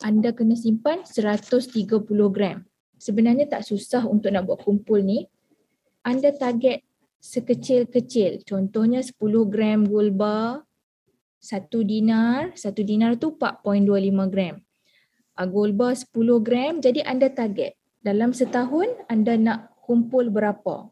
anda 0.00 0.32
kena 0.32 0.56
simpan 0.56 1.04
130 1.04 2.04
gram. 2.32 2.64
Sebenarnya 2.96 3.48
tak 3.48 3.68
susah 3.68 4.08
untuk 4.08 4.32
nak 4.32 4.48
buat 4.48 4.64
kumpul 4.64 5.04
ni 5.04 5.28
anda 6.06 6.30
target 6.30 6.86
sekecil-kecil. 7.18 8.46
Contohnya 8.46 9.02
10 9.02 9.18
gram 9.50 9.82
gold 9.82 10.14
bar, 10.14 10.62
satu 11.42 11.82
dinar, 11.82 12.54
satu 12.54 12.86
dinar 12.86 13.18
tu 13.18 13.34
4.25 13.34 14.30
gram. 14.30 14.62
Gold 15.34 15.74
bar 15.74 15.98
10 15.98 16.14
gram, 16.46 16.78
jadi 16.78 17.02
anda 17.02 17.26
target. 17.26 17.74
Dalam 18.06 18.30
setahun 18.30 18.86
anda 19.10 19.34
nak 19.34 19.74
kumpul 19.82 20.30
berapa. 20.30 20.86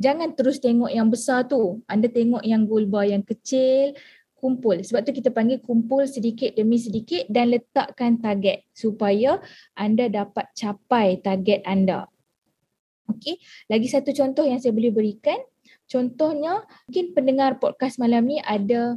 Jangan 0.00 0.32
terus 0.32 0.64
tengok 0.64 0.88
yang 0.88 1.12
besar 1.12 1.44
tu. 1.44 1.84
Anda 1.84 2.08
tengok 2.08 2.40
yang 2.40 2.64
gold 2.64 2.88
bar 2.88 3.04
yang 3.04 3.20
kecil, 3.20 3.92
kumpul. 4.40 4.80
Sebab 4.80 5.04
tu 5.04 5.12
kita 5.12 5.28
panggil 5.28 5.60
kumpul 5.60 6.08
sedikit 6.08 6.56
demi 6.56 6.80
sedikit 6.80 7.28
dan 7.28 7.52
letakkan 7.52 8.16
target 8.16 8.64
supaya 8.72 9.36
anda 9.76 10.08
dapat 10.08 10.48
capai 10.56 11.20
target 11.20 11.60
anda. 11.68 12.08
Okey, 13.10 13.42
lagi 13.66 13.90
satu 13.90 14.14
contoh 14.14 14.46
yang 14.46 14.62
saya 14.62 14.70
boleh 14.70 14.94
berikan. 14.94 15.38
Contohnya, 15.90 16.62
mungkin 16.86 17.12
pendengar 17.12 17.58
podcast 17.58 17.98
malam 17.98 18.22
ni 18.30 18.38
ada 18.38 18.94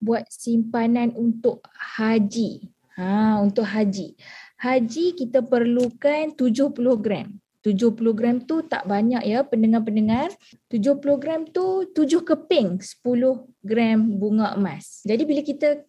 buat 0.00 0.24
simpanan 0.32 1.12
untuk 1.12 1.60
haji. 1.76 2.72
Ha, 2.96 3.40
untuk 3.44 3.68
haji. 3.68 4.16
Haji 4.60 5.06
kita 5.16 5.44
perlukan 5.44 6.32
70 6.32 6.72
gram. 6.96 7.28
70 7.60 8.16
gram 8.16 8.40
tu 8.40 8.64
tak 8.64 8.88
banyak 8.88 9.20
ya 9.28 9.44
pendengar-pendengar. 9.44 10.32
70 10.72 11.20
gram 11.20 11.44
tu 11.44 11.84
7 11.92 12.24
keping 12.24 12.80
10 12.80 13.44
gram 13.60 13.98
bunga 14.16 14.56
emas. 14.56 15.04
Jadi 15.04 15.22
bila 15.28 15.44
kita 15.44 15.84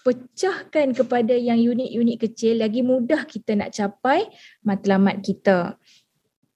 pecahkan 0.00 0.96
kepada 0.96 1.36
yang 1.36 1.60
unit-unit 1.60 2.16
kecil, 2.16 2.64
lagi 2.64 2.80
mudah 2.80 3.28
kita 3.28 3.52
nak 3.52 3.76
capai 3.76 4.24
matlamat 4.64 5.20
kita. 5.20 5.76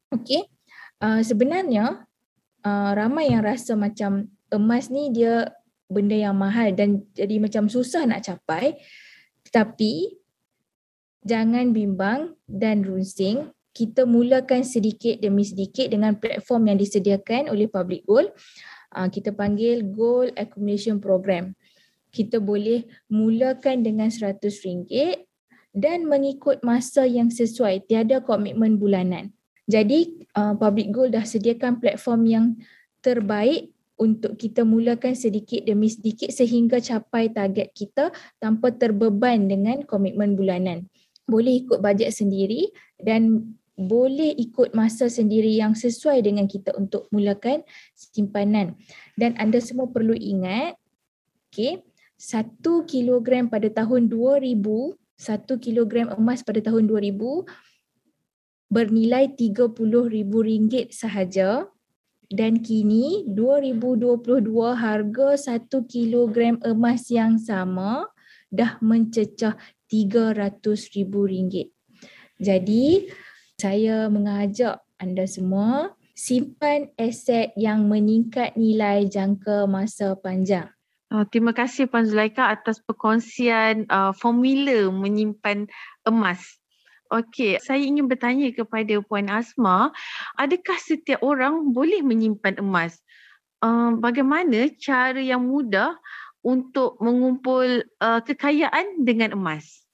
Okey. 0.09 0.54
Uh, 1.05 1.21
sebenarnya 1.21 2.09
uh, 2.65 2.91
ramai 2.97 3.29
yang 3.29 3.45
rasa 3.45 3.77
macam 3.77 4.25
emas 4.49 4.89
ni 4.89 5.13
dia 5.13 5.53
benda 5.85 6.17
yang 6.17 6.33
mahal 6.33 6.73
dan 6.73 7.05
jadi 7.13 7.37
macam 7.37 7.69
susah 7.69 8.09
nak 8.09 8.25
capai. 8.25 8.81
Tetapi 9.45 10.17
jangan 11.21 11.77
bimbang 11.77 12.33
dan 12.49 12.81
runsing. 12.89 13.53
Kita 13.75 14.09
mulakan 14.09 14.65
sedikit 14.65 15.21
demi 15.21 15.45
sedikit 15.45 15.93
dengan 15.93 16.17
platform 16.17 16.73
yang 16.73 16.79
disediakan 16.81 17.53
oleh 17.53 17.69
Public 17.69 18.09
Gold. 18.09 18.33
Uh, 18.89 19.11
kita 19.13 19.29
panggil 19.37 19.85
Gold 19.85 20.33
Accumulation 20.41 21.05
Program. 21.05 21.53
Kita 22.15 22.41
boleh 22.41 22.89
mulakan 23.13 23.85
dengan 23.85 24.09
RM100 24.09 25.21
dan 25.75 26.09
mengikut 26.09 26.65
masa 26.65 27.05
yang 27.05 27.29
sesuai. 27.29 27.91
Tiada 27.91 28.25
komitmen 28.25 28.81
bulanan. 28.81 29.35
Jadi 29.65 30.29
uh, 30.37 30.53
Public 30.57 30.89
Gold 30.93 31.17
dah 31.17 31.25
sediakan 31.25 31.81
platform 31.81 32.21
yang 32.29 32.47
terbaik 33.01 33.73
untuk 33.95 34.35
kita 34.35 34.67
mulakan 34.67 35.15
sedikit 35.15 35.63
demi 35.65 35.87
sedikit 35.87 36.29
sehingga 36.35 36.83
capai 36.83 37.31
target 37.31 37.71
kita 37.73 38.11
tanpa 38.43 38.75
terbeban 38.75 39.47
dengan 39.47 39.87
komitmen 39.87 40.35
bulanan. 40.35 40.91
Boleh 41.25 41.65
ikut 41.65 41.81
bajet 41.81 42.13
sendiri 42.13 42.69
dan 43.01 43.55
boleh 43.75 44.31
ikut 44.39 44.71
masa 44.77 45.11
sendiri 45.11 45.51
yang 45.51 45.75
sesuai 45.75 46.23
dengan 46.23 46.47
kita 46.47 46.75
untuk 46.79 47.11
mulakan 47.11 47.67
simpanan. 47.95 48.79
Dan 49.19 49.35
anda 49.41 49.59
semua 49.59 49.91
perlu 49.91 50.15
ingat, 50.15 50.79
okay, 51.51 51.83
satu 52.15 52.87
kilogram 52.87 53.51
pada 53.51 53.67
tahun 53.71 54.07
2000, 54.07 54.63
satu 55.19 55.59
kilogram 55.59 56.11
emas 56.15 56.47
pada 56.47 56.63
tahun 56.63 56.87
2000 56.87 57.74
bernilai 58.73 59.33
RM30,000 59.37 60.93
sahaja 60.93 61.69
dan 62.33 62.61
kini 62.65 63.29
2022 63.31 64.19
harga 64.75 65.29
1 65.37 65.69
kilogram 65.87 66.57
emas 66.65 67.07
yang 67.13 67.37
sama 67.37 68.09
dah 68.49 68.79
mencecah 68.81 69.55
RM300,000. 69.91 71.71
Jadi 72.43 72.85
saya 73.55 74.11
mengajak 74.11 74.83
anda 74.99 75.27
semua 75.29 75.95
simpan 76.15 76.91
aset 76.99 77.51
yang 77.59 77.87
meningkat 77.91 78.55
nilai 78.55 79.07
jangka 79.07 79.67
masa 79.67 80.15
panjang. 80.19 80.71
Uh, 81.15 81.23
terima 81.31 81.55
kasih 81.55 81.87
Puan 81.87 82.07
Zulaika 82.07 82.51
atas 82.51 82.83
perkongsian 82.83 83.87
uh, 83.87 84.11
formula 84.11 84.91
menyimpan 84.91 85.71
emas. 86.03 86.59
Okey, 87.15 87.63
saya 87.63 87.79
ingin 87.79 88.11
bertanya 88.11 88.51
kepada 88.51 88.99
Puan 89.07 89.31
Asma, 89.31 89.95
adakah 90.35 90.75
setiap 90.83 91.23
orang 91.23 91.71
boleh 91.71 92.03
menyimpan 92.03 92.59
emas? 92.59 92.99
Uh, 93.63 93.95
bagaimana 94.03 94.67
cara 94.83 95.23
yang 95.23 95.47
mudah 95.47 95.95
untuk 96.43 96.99
mengumpul 96.99 97.87
uh, 98.03 98.19
kekayaan 98.19 99.07
dengan 99.07 99.39
emas? 99.39 99.87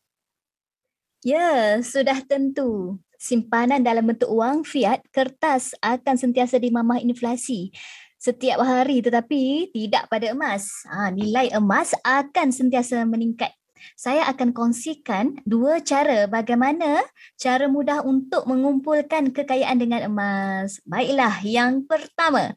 Ya, 1.20 1.76
sudah 1.84 2.24
tentu. 2.24 2.96
Simpanan 3.20 3.84
dalam 3.84 4.08
bentuk 4.08 4.32
wang 4.32 4.64
fiat 4.64 5.04
kertas 5.12 5.76
akan 5.84 6.16
sentiasa 6.16 6.56
dimamah 6.56 7.04
inflasi 7.04 7.68
setiap 8.16 8.64
hari 8.64 9.04
tetapi 9.04 9.68
tidak 9.76 10.08
pada 10.08 10.32
emas. 10.32 10.72
Ha, 10.88 11.12
nilai 11.12 11.52
emas 11.52 11.92
akan 12.00 12.48
sentiasa 12.48 13.04
meningkat. 13.04 13.59
Saya 13.96 14.28
akan 14.30 14.52
kongsikan 14.56 15.40
dua 15.48 15.80
cara 15.80 16.26
bagaimana 16.26 17.02
cara 17.36 17.66
mudah 17.66 18.04
untuk 18.04 18.44
mengumpulkan 18.46 19.32
kekayaan 19.32 19.78
dengan 19.80 20.06
emas. 20.08 20.80
Baiklah, 20.84 21.40
yang 21.44 21.84
pertama, 21.84 22.52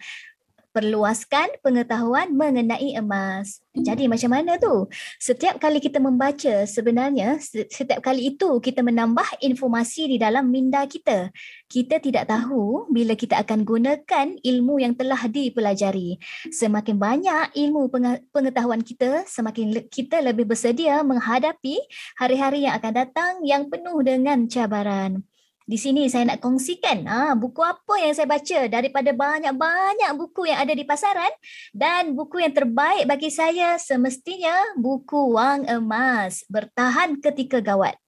perluaskan 0.73 1.61
pengetahuan 1.61 2.33
mengenai 2.33 2.97
emas. 2.97 3.61
Jadi 3.73 4.09
macam 4.09 4.33
mana 4.33 4.57
tu? 4.57 4.89
Setiap 5.21 5.61
kali 5.61 5.77
kita 5.77 6.01
membaca 6.01 6.65
sebenarnya 6.65 7.37
setiap 7.69 8.01
kali 8.01 8.33
itu 8.33 8.57
kita 8.57 8.81
menambah 8.81 9.41
informasi 9.41 10.09
di 10.13 10.17
dalam 10.17 10.49
minda 10.49 10.85
kita. 10.89 11.29
Kita 11.69 12.01
tidak 12.01 12.29
tahu 12.29 12.89
bila 12.89 13.13
kita 13.13 13.41
akan 13.45 13.65
gunakan 13.65 14.27
ilmu 14.41 14.81
yang 14.81 14.93
telah 14.97 15.29
dipelajari. 15.29 16.17
Semakin 16.49 16.97
banyak 16.97 17.53
ilmu 17.53 17.89
pengetahuan 18.33 18.81
kita, 18.81 19.25
semakin 19.29 19.89
kita 19.89 20.21
lebih 20.21 20.49
bersedia 20.49 21.05
menghadapi 21.05 21.77
hari-hari 22.17 22.65
yang 22.65 22.77
akan 22.77 22.93
datang 22.93 23.33
yang 23.45 23.69
penuh 23.69 24.01
dengan 24.01 24.45
cabaran. 24.49 25.21
Di 25.63 25.79
sini 25.79 26.11
saya 26.11 26.27
nak 26.27 26.43
kongsikan 26.43 27.07
ha, 27.07 27.39
buku 27.39 27.63
apa 27.63 27.95
yang 28.03 28.11
saya 28.11 28.27
baca 28.27 28.59
daripada 28.67 29.15
banyak-banyak 29.15 30.11
buku 30.19 30.51
yang 30.51 30.59
ada 30.59 30.75
di 30.75 30.83
pasaran 30.83 31.31
dan 31.71 32.11
buku 32.11 32.43
yang 32.43 32.51
terbaik 32.51 33.07
bagi 33.07 33.31
saya 33.31 33.79
semestinya 33.79 34.75
buku 34.75 35.31
Wang 35.31 35.63
Emas 35.63 36.43
Bertahan 36.51 37.15
Ketika 37.23 37.63
Gawat. 37.63 38.02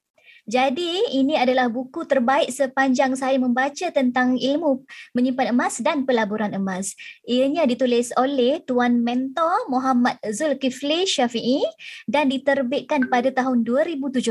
Jadi 0.46 1.18
ini 1.18 1.34
adalah 1.34 1.66
buku 1.74 2.06
terbaik 2.06 2.54
sepanjang 2.54 3.18
saya 3.18 3.34
membaca 3.42 3.90
tentang 3.90 4.38
ilmu 4.38 4.86
menyimpan 5.18 5.50
emas 5.50 5.82
dan 5.82 6.06
pelaburan 6.06 6.54
emas. 6.54 6.94
Ianya 7.26 7.66
ditulis 7.66 8.14
oleh 8.14 8.62
Tuan 8.62 9.02
Mentor 9.02 9.66
Muhammad 9.74 10.22
Zulkifli 10.22 11.10
Syafi'i 11.10 11.66
dan 12.06 12.30
diterbitkan 12.30 13.10
pada 13.10 13.34
tahun 13.34 13.66
2017 13.66 14.22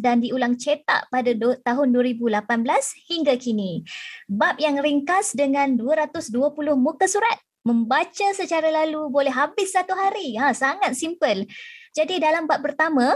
dan 0.00 0.24
diulang 0.24 0.56
cetak 0.56 1.12
pada 1.12 1.36
do- 1.36 1.60
tahun 1.60 1.92
2018 1.92 2.48
hingga 3.12 3.36
kini. 3.36 3.84
Bab 4.24 4.56
yang 4.56 4.80
ringkas 4.80 5.36
dengan 5.36 5.76
220 5.76 6.32
muka 6.80 7.04
surat 7.04 7.36
membaca 7.60 8.32
secara 8.32 8.72
lalu 8.72 9.12
boleh 9.12 9.28
habis 9.28 9.76
satu 9.76 9.92
hari. 9.92 10.32
Ha, 10.40 10.56
sangat 10.56 10.96
simple. 10.96 11.44
Jadi 11.92 12.16
dalam 12.16 12.48
bab 12.48 12.64
pertama, 12.64 13.12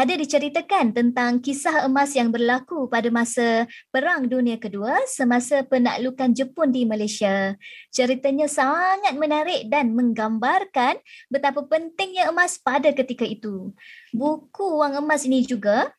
ada 0.00 0.16
diceritakan 0.16 0.96
tentang 0.96 1.44
kisah 1.44 1.84
emas 1.84 2.16
yang 2.16 2.32
berlaku 2.32 2.88
pada 2.88 3.12
masa 3.12 3.68
Perang 3.92 4.24
Dunia 4.24 4.56
Kedua 4.56 4.96
semasa 5.04 5.60
penaklukan 5.60 6.32
Jepun 6.32 6.72
di 6.72 6.88
Malaysia. 6.88 7.52
Ceritanya 7.92 8.48
sangat 8.48 9.12
menarik 9.20 9.68
dan 9.68 9.92
menggambarkan 9.92 10.96
betapa 11.28 11.68
pentingnya 11.68 12.32
emas 12.32 12.56
pada 12.56 12.96
ketika 12.96 13.28
itu. 13.28 13.76
Buku 14.16 14.80
Wang 14.80 14.96
Emas 14.96 15.28
ini 15.28 15.44
juga 15.44 15.92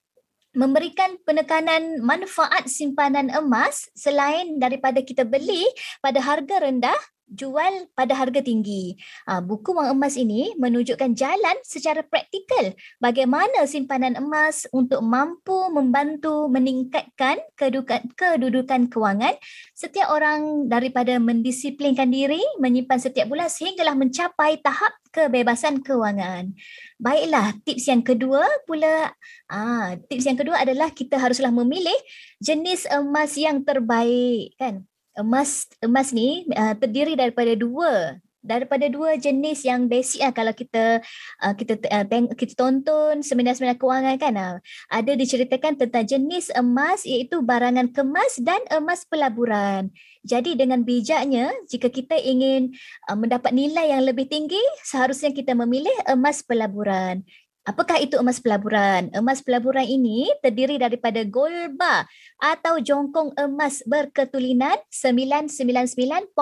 memberikan 0.57 1.21
penekanan 1.21 2.01
manfaat 2.01 2.65
simpanan 2.65 3.29
emas 3.29 3.85
selain 3.93 4.57
daripada 4.57 5.05
kita 5.05 5.29
beli 5.29 5.61
pada 6.01 6.25
harga 6.25 6.57
rendah 6.57 6.97
jual 7.31 7.87
pada 7.95 8.13
harga 8.13 8.43
tinggi. 8.43 8.99
Ha, 9.25 9.39
buku 9.39 9.71
wang 9.71 9.95
emas 9.95 10.19
ini 10.19 10.51
menunjukkan 10.59 11.15
jalan 11.15 11.57
secara 11.63 12.03
praktikal 12.03 12.75
bagaimana 12.99 13.63
simpanan 13.65 14.19
emas 14.19 14.67
untuk 14.75 14.99
mampu 15.01 15.71
membantu 15.71 16.51
meningkatkan 16.51 17.39
kedudukan, 17.55 18.11
kedudukan 18.13 18.91
kewangan 18.91 19.39
setiap 19.71 20.11
orang 20.11 20.67
daripada 20.67 21.17
mendisiplinkan 21.17 22.11
diri 22.11 22.43
menyimpan 22.59 22.99
setiap 22.99 23.31
bulan 23.31 23.47
sehinggalah 23.47 23.95
mencapai 23.95 24.59
tahap 24.59 24.91
kebebasan 25.15 25.83
kewangan. 25.83 26.55
Baiklah, 26.99 27.55
tips 27.63 27.87
yang 27.87 28.03
kedua 28.03 28.43
pula, 28.67 29.11
ah, 29.51 29.95
tips 30.07 30.27
yang 30.27 30.39
kedua 30.39 30.63
adalah 30.63 30.91
kita 30.91 31.19
haruslah 31.19 31.51
memilih 31.51 31.95
jenis 32.39 32.87
emas 32.91 33.35
yang 33.35 33.63
terbaik, 33.63 34.55
kan? 34.55 34.87
Emas 35.21 35.69
emas 35.79 36.11
ni 36.11 36.49
uh, 36.53 36.73
terdiri 36.75 37.15
daripada 37.15 37.53
dua 37.55 38.19
daripada 38.41 38.89
dua 38.89 39.15
jenis 39.21 39.61
yang 39.61 39.85
basic 39.85 40.25
lah 40.25 40.33
kalau 40.33 40.49
kita 40.51 40.99
uh, 41.45 41.53
kita 41.53 41.77
uh, 41.93 42.05
teng- 42.09 42.33
kita 42.33 42.57
tonton 42.57 43.21
seminar-seminar 43.21 43.77
kewangan 43.77 44.17
kan 44.17 44.33
uh, 44.33 44.57
ada 44.89 45.13
diceritakan 45.13 45.77
tentang 45.77 46.09
jenis 46.09 46.49
emas 46.57 47.05
iaitu 47.05 47.39
barangan 47.45 47.87
kemas 47.93 48.41
dan 48.41 48.59
emas 48.73 49.05
pelaburan. 49.05 49.93
Jadi 50.25 50.57
dengan 50.57 50.81
bijaknya 50.81 51.53
jika 51.69 51.89
kita 51.93 52.17
ingin 52.17 52.73
uh, 53.09 53.17
mendapat 53.17 53.53
nilai 53.53 53.93
yang 53.93 54.03
lebih 54.05 54.25
tinggi 54.25 54.61
seharusnya 54.81 55.29
kita 55.31 55.53
memilih 55.53 55.93
emas 56.09 56.41
pelaburan. 56.41 57.21
Apakah 57.61 58.01
itu 58.01 58.17
emas 58.17 58.41
pelaburan? 58.41 59.13
Emas 59.13 59.45
pelaburan 59.45 59.85
ini 59.85 60.33
terdiri 60.41 60.81
daripada 60.81 61.21
gold 61.21 61.77
bar 61.77 62.09
atau 62.41 62.81
jongkong 62.81 63.37
emas 63.37 63.85
berketulinan 63.85 64.81
999.9 64.89 66.33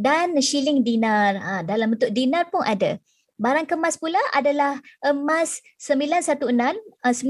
dan 0.00 0.28
shilling 0.40 0.80
dinar. 0.80 1.36
Ha, 1.36 1.60
dalam 1.60 1.92
bentuk 1.92 2.08
dinar 2.08 2.48
pun 2.48 2.64
ada. 2.64 2.96
Barang 3.38 3.70
kemas 3.70 3.94
pula 3.94 4.18
adalah 4.34 4.82
emas 4.98 5.62
916 5.78 6.42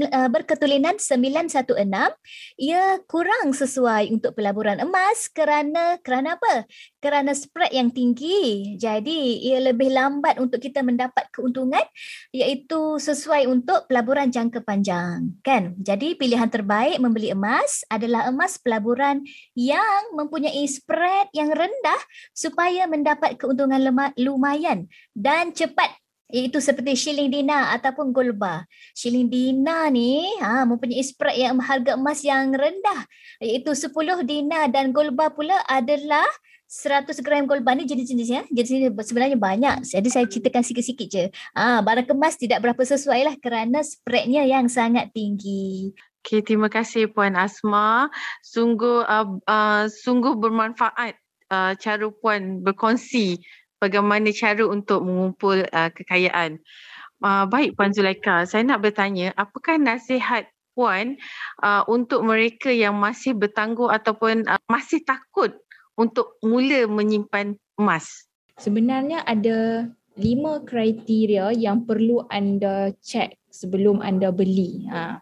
uh, 0.09 0.25
berketulinan 0.33 0.97
916. 0.97 1.85
Ia 2.57 2.97
kurang 3.05 3.53
sesuai 3.53 4.09
untuk 4.09 4.33
pelaburan 4.33 4.81
emas 4.81 5.29
kerana 5.29 6.01
kerana 6.01 6.33
apa? 6.33 6.65
Kerana 6.97 7.37
spread 7.37 7.77
yang 7.77 7.93
tinggi. 7.93 8.73
Jadi 8.81 9.37
ia 9.53 9.61
lebih 9.61 9.93
lambat 9.93 10.41
untuk 10.41 10.57
kita 10.57 10.81
mendapat 10.81 11.29
keuntungan 11.29 11.85
iaitu 12.33 12.97
sesuai 12.97 13.45
untuk 13.45 13.85
pelaburan 13.85 14.33
jangka 14.33 14.65
panjang, 14.65 15.37
kan? 15.45 15.77
Jadi 15.77 16.17
pilihan 16.17 16.49
terbaik 16.49 16.97
membeli 16.97 17.37
emas 17.37 17.85
adalah 17.85 18.25
emas 18.33 18.57
pelaburan 18.57 19.21
yang 19.53 20.17
mempunyai 20.17 20.65
spread 20.65 21.29
yang 21.37 21.53
rendah 21.53 22.01
supaya 22.33 22.89
mendapat 22.89 23.37
keuntungan 23.37 23.77
lumayan 24.17 24.89
dan 25.13 25.53
cepat 25.53 25.98
iaitu 26.29 26.61
seperti 26.61 26.93
shilling 26.93 27.33
dinar 27.33 27.73
ataupun 27.77 28.13
gold 28.13 28.37
bar. 28.37 28.69
Shilling 28.93 29.27
dinar 29.27 29.89
ni 29.89 30.29
ha, 30.39 30.63
mempunyai 30.63 31.01
spread 31.01 31.37
yang 31.37 31.57
harga 31.57 31.97
emas 31.97 32.21
yang 32.21 32.53
rendah 32.53 33.05
iaitu 33.41 33.73
10 33.73 33.93
dinar 34.25 34.69
dan 34.69 34.93
gold 34.93 35.17
bar 35.17 35.33
pula 35.33 35.57
adalah 35.65 36.25
100 36.69 37.25
gram 37.25 37.49
gold 37.49 37.65
bar 37.65 37.73
ni 37.73 37.89
jenis-jenis 37.89 38.29
ya. 38.29 38.41
Jenis 38.53 38.93
sebenarnya 39.09 39.33
banyak. 39.41 39.89
Jadi 39.89 40.09
saya 40.13 40.29
ceritakan 40.29 40.61
sikit-sikit 40.61 41.07
je. 41.09 41.25
Ha, 41.57 41.81
barang 41.81 42.05
kemas 42.05 42.37
tidak 42.37 42.61
berapa 42.61 42.81
sesuai 42.85 43.25
lah 43.25 43.35
kerana 43.41 43.81
spreadnya 43.81 44.45
yang 44.45 44.69
sangat 44.69 45.09
tinggi. 45.09 45.89
Okay, 46.21 46.45
terima 46.45 46.69
kasih 46.69 47.09
Puan 47.09 47.33
Asma. 47.33 48.13
Sungguh 48.45 49.01
uh, 49.01 49.39
uh, 49.49 49.89
sungguh 49.89 50.37
bermanfaat 50.37 51.17
uh, 51.49 51.73
cara 51.73 52.05
Puan 52.21 52.61
berkongsi 52.61 53.41
bagaimana 53.79 54.29
cara 54.35 54.63
untuk 54.67 55.03
mengumpul 55.07 55.65
uh, 55.71 55.89
kekayaan. 55.91 56.59
Uh, 57.19 57.43
baik 57.51 57.75
Puan 57.75 57.91
Zulaika, 57.91 58.47
saya 58.47 58.63
nak 58.63 58.79
bertanya 58.79 59.35
apakah 59.35 59.75
nasihat 59.75 60.47
Puan 60.71 61.19
uh, 61.59 61.83
untuk 61.91 62.23
mereka 62.23 62.71
yang 62.71 62.95
masih 62.95 63.35
bertangguh 63.35 63.91
ataupun 63.91 64.47
uh, 64.47 64.61
masih 64.71 65.03
takut 65.03 65.51
untuk 65.99 66.39
mula 66.39 66.87
menyimpan 66.87 67.59
emas? 67.75 68.27
Sebenarnya 68.55 69.23
ada 69.27 69.91
lima 70.15 70.63
kriteria 70.63 71.51
yang 71.55 71.83
perlu 71.83 72.23
anda 72.31 72.91
cek 73.03 73.35
sebelum 73.51 73.99
anda 73.99 74.31
beli. 74.31 74.87
Ha 74.87 75.19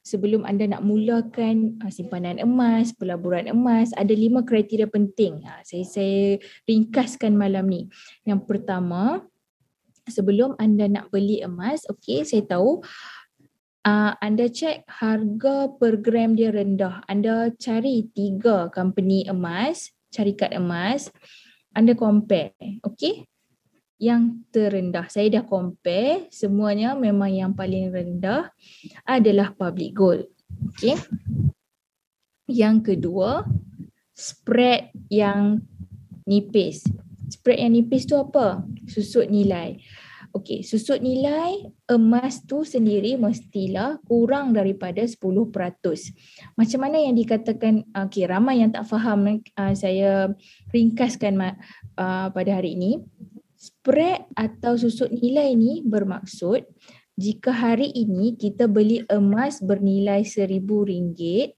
sebelum 0.00 0.48
anda 0.48 0.66
nak 0.66 0.82
mulakan 0.82 1.78
uh, 1.84 1.92
simpanan 1.92 2.40
emas, 2.40 2.92
pelaburan 2.96 3.48
emas, 3.52 3.92
ada 3.94 4.12
lima 4.12 4.42
kriteria 4.42 4.88
penting. 4.88 5.44
Uh, 5.44 5.60
saya 5.62 5.84
saya 5.86 6.18
ringkaskan 6.64 7.36
malam 7.36 7.68
ni. 7.68 7.86
Yang 8.24 8.48
pertama, 8.48 9.24
sebelum 10.08 10.56
anda 10.58 10.88
nak 10.88 11.12
beli 11.12 11.44
emas, 11.44 11.86
okey, 11.86 12.26
saya 12.26 12.42
tahu 12.44 12.82
uh, 13.86 14.12
anda 14.18 14.48
cek 14.50 14.88
harga 14.88 15.70
per 15.78 16.00
gram 16.00 16.34
dia 16.34 16.50
rendah. 16.50 17.04
Anda 17.06 17.54
cari 17.56 18.10
tiga 18.10 18.72
company 18.72 19.28
emas, 19.28 19.92
cari 20.10 20.34
kad 20.34 20.50
emas, 20.56 21.12
anda 21.76 21.94
compare. 21.94 22.56
Okay? 22.82 23.29
Yang 24.00 24.48
terendah. 24.48 25.06
Saya 25.12 25.28
dah 25.28 25.44
compare, 25.44 26.32
semuanya 26.32 26.96
memang 26.96 27.28
yang 27.28 27.52
paling 27.52 27.92
rendah 27.92 28.48
adalah 29.04 29.52
public 29.52 29.92
gold. 29.92 30.24
Okay? 30.72 30.96
Yang 32.48 32.96
kedua, 32.96 33.44
spread 34.16 34.90
yang 35.12 35.60
nipis. 36.24 36.82
Spread 37.28 37.60
yang 37.60 37.72
nipis 37.76 38.08
tu 38.08 38.16
apa? 38.16 38.64
Susut 38.88 39.28
nilai. 39.28 39.78
Okey, 40.30 40.62
susut 40.62 41.02
nilai 41.02 41.58
emas 41.90 42.46
tu 42.46 42.62
sendiri 42.62 43.18
mestilah 43.18 43.98
kurang 44.06 44.54
daripada 44.54 45.02
10%. 45.02 45.18
Macam 46.54 46.78
mana 46.78 47.02
yang 47.02 47.18
dikatakan, 47.18 47.82
okey 48.06 48.30
ramai 48.30 48.62
yang 48.62 48.70
tak 48.70 48.86
faham 48.86 49.42
uh, 49.58 49.74
saya 49.74 50.30
ringkaskan 50.70 51.34
uh, 51.98 52.30
pada 52.30 52.50
hari 52.54 52.78
ini. 52.78 53.02
Spread 53.80 54.28
atau 54.36 54.76
susut 54.76 55.08
nilai 55.08 55.56
ni 55.56 55.80
bermaksud 55.80 56.68
jika 57.16 57.48
hari 57.48 57.88
ini 57.88 58.36
kita 58.36 58.68
beli 58.68 59.00
emas 59.08 59.56
bernilai 59.64 60.20
RM1,000 60.20 61.56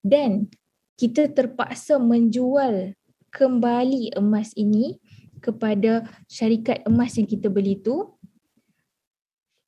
dan 0.00 0.48
kita 0.96 1.28
terpaksa 1.36 2.00
menjual 2.00 2.96
kembali 3.28 4.16
emas 4.16 4.56
ini 4.56 4.96
kepada 5.44 6.08
syarikat 6.32 6.80
emas 6.88 7.12
yang 7.20 7.28
kita 7.28 7.52
beli 7.52 7.76
tu 7.76 8.16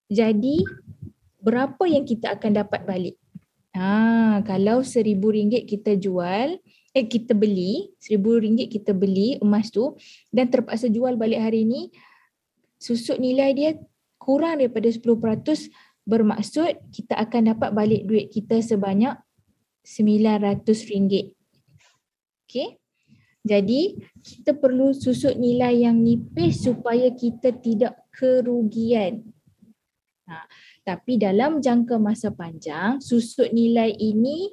jadi 0.08 0.64
berapa 1.44 1.84
yang 1.84 2.08
kita 2.08 2.40
akan 2.40 2.56
dapat 2.56 2.88
balik? 2.88 3.20
Ha 3.76 4.40
kalau 4.48 4.80
seribu 4.80 5.28
ringgit 5.28 5.68
kita 5.68 5.92
jual 6.00 6.56
eh 6.96 7.04
kita 7.04 7.36
beli 7.36 7.92
seribu 8.00 8.40
ringgit 8.40 8.72
kita 8.72 8.96
beli 8.96 9.36
emas 9.44 9.68
tu 9.68 9.92
dan 10.32 10.48
terpaksa 10.48 10.88
jual 10.88 11.20
balik 11.20 11.44
hari 11.44 11.68
ini 11.68 11.92
susut 12.80 13.20
nilai 13.20 13.52
dia 13.52 13.70
kurang 14.16 14.64
daripada 14.64 14.88
10% 14.88 15.04
bermaksud 16.08 16.72
kita 16.88 17.20
akan 17.20 17.52
dapat 17.52 17.70
balik 17.76 18.02
duit 18.08 18.32
kita 18.32 18.64
sebanyak 18.64 19.12
RM900. 19.86 20.66
Okay. 22.46 22.78
Jadi 23.46 23.94
kita 24.26 24.58
perlu 24.58 24.90
susut 24.90 25.38
nilai 25.38 25.86
yang 25.86 26.02
nipis 26.02 26.66
supaya 26.66 27.14
kita 27.14 27.54
tidak 27.54 27.94
kerugian. 28.10 29.22
Ha, 30.26 30.42
tapi 30.82 31.14
dalam 31.14 31.62
jangka 31.62 32.02
masa 32.02 32.34
panjang, 32.34 32.98
susut 32.98 33.54
nilai 33.54 33.94
ini 33.94 34.50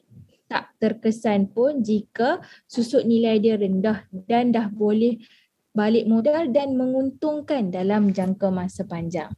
tak 0.54 0.70
terkesan 0.78 1.50
pun 1.50 1.82
jika 1.82 2.38
susut 2.70 3.10
nilai 3.10 3.42
dia 3.42 3.58
rendah 3.58 4.06
dan 4.30 4.54
dah 4.54 4.70
boleh 4.70 5.18
balik 5.74 6.06
modal 6.06 6.54
dan 6.54 6.78
menguntungkan 6.78 7.74
dalam 7.74 8.14
jangka 8.14 8.54
masa 8.54 8.86
panjang. 8.86 9.34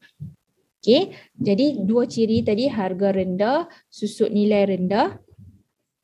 Okay, 0.83 1.15
jadi 1.39 1.79
dua 1.87 2.03
ciri 2.05 2.43
tadi 2.43 2.67
harga 2.67 3.15
rendah, 3.15 3.71
susut 3.87 4.27
nilai 4.27 4.75
rendah, 4.75 5.15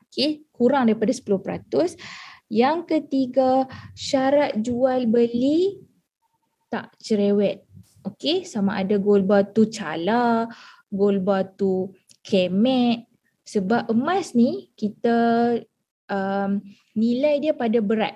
okay, 0.08 0.48
kurang 0.56 0.88
daripada 0.88 1.12
10%. 1.12 2.00
Yang 2.48 2.80
ketiga, 2.88 3.68
syarat 3.94 4.58
jual 4.64 5.12
beli 5.12 5.84
tak 6.72 6.96
cerewet. 7.04 7.68
Okey, 8.08 8.48
sama 8.48 8.80
ada 8.80 8.96
gol 8.96 9.28
batu 9.28 9.68
cala, 9.68 10.48
gol 10.88 11.20
batu 11.20 11.92
kemek. 12.24 13.11
Sebab 13.52 13.92
emas 13.92 14.32
ni 14.32 14.72
kita 14.80 15.16
um, 16.08 16.64
nilai 16.96 17.44
dia 17.44 17.52
pada 17.52 17.84
berat. 17.84 18.16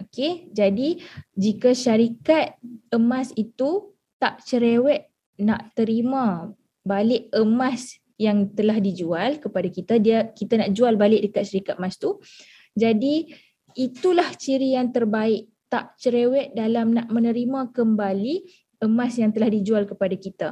Okey, 0.00 0.48
jadi 0.56 0.96
jika 1.36 1.76
syarikat 1.76 2.56
emas 2.88 3.36
itu 3.36 3.92
tak 4.16 4.40
cerewet 4.48 5.12
nak 5.36 5.76
terima 5.76 6.48
balik 6.80 7.28
emas 7.36 8.00
yang 8.16 8.48
telah 8.56 8.80
dijual 8.80 9.36
kepada 9.36 9.68
kita, 9.68 10.00
dia 10.00 10.32
kita 10.32 10.56
nak 10.64 10.72
jual 10.72 10.96
balik 10.96 11.28
dekat 11.28 11.44
syarikat 11.44 11.76
emas 11.76 12.00
tu. 12.00 12.16
Jadi 12.72 13.28
itulah 13.76 14.32
ciri 14.36 14.76
yang 14.76 14.88
terbaik 14.88 15.52
tak 15.68 16.00
cerewet 16.00 16.56
dalam 16.56 16.96
nak 16.96 17.12
menerima 17.12 17.68
kembali 17.76 18.42
emas 18.80 19.20
yang 19.20 19.30
telah 19.30 19.52
dijual 19.52 19.84
kepada 19.84 20.16
kita. 20.16 20.48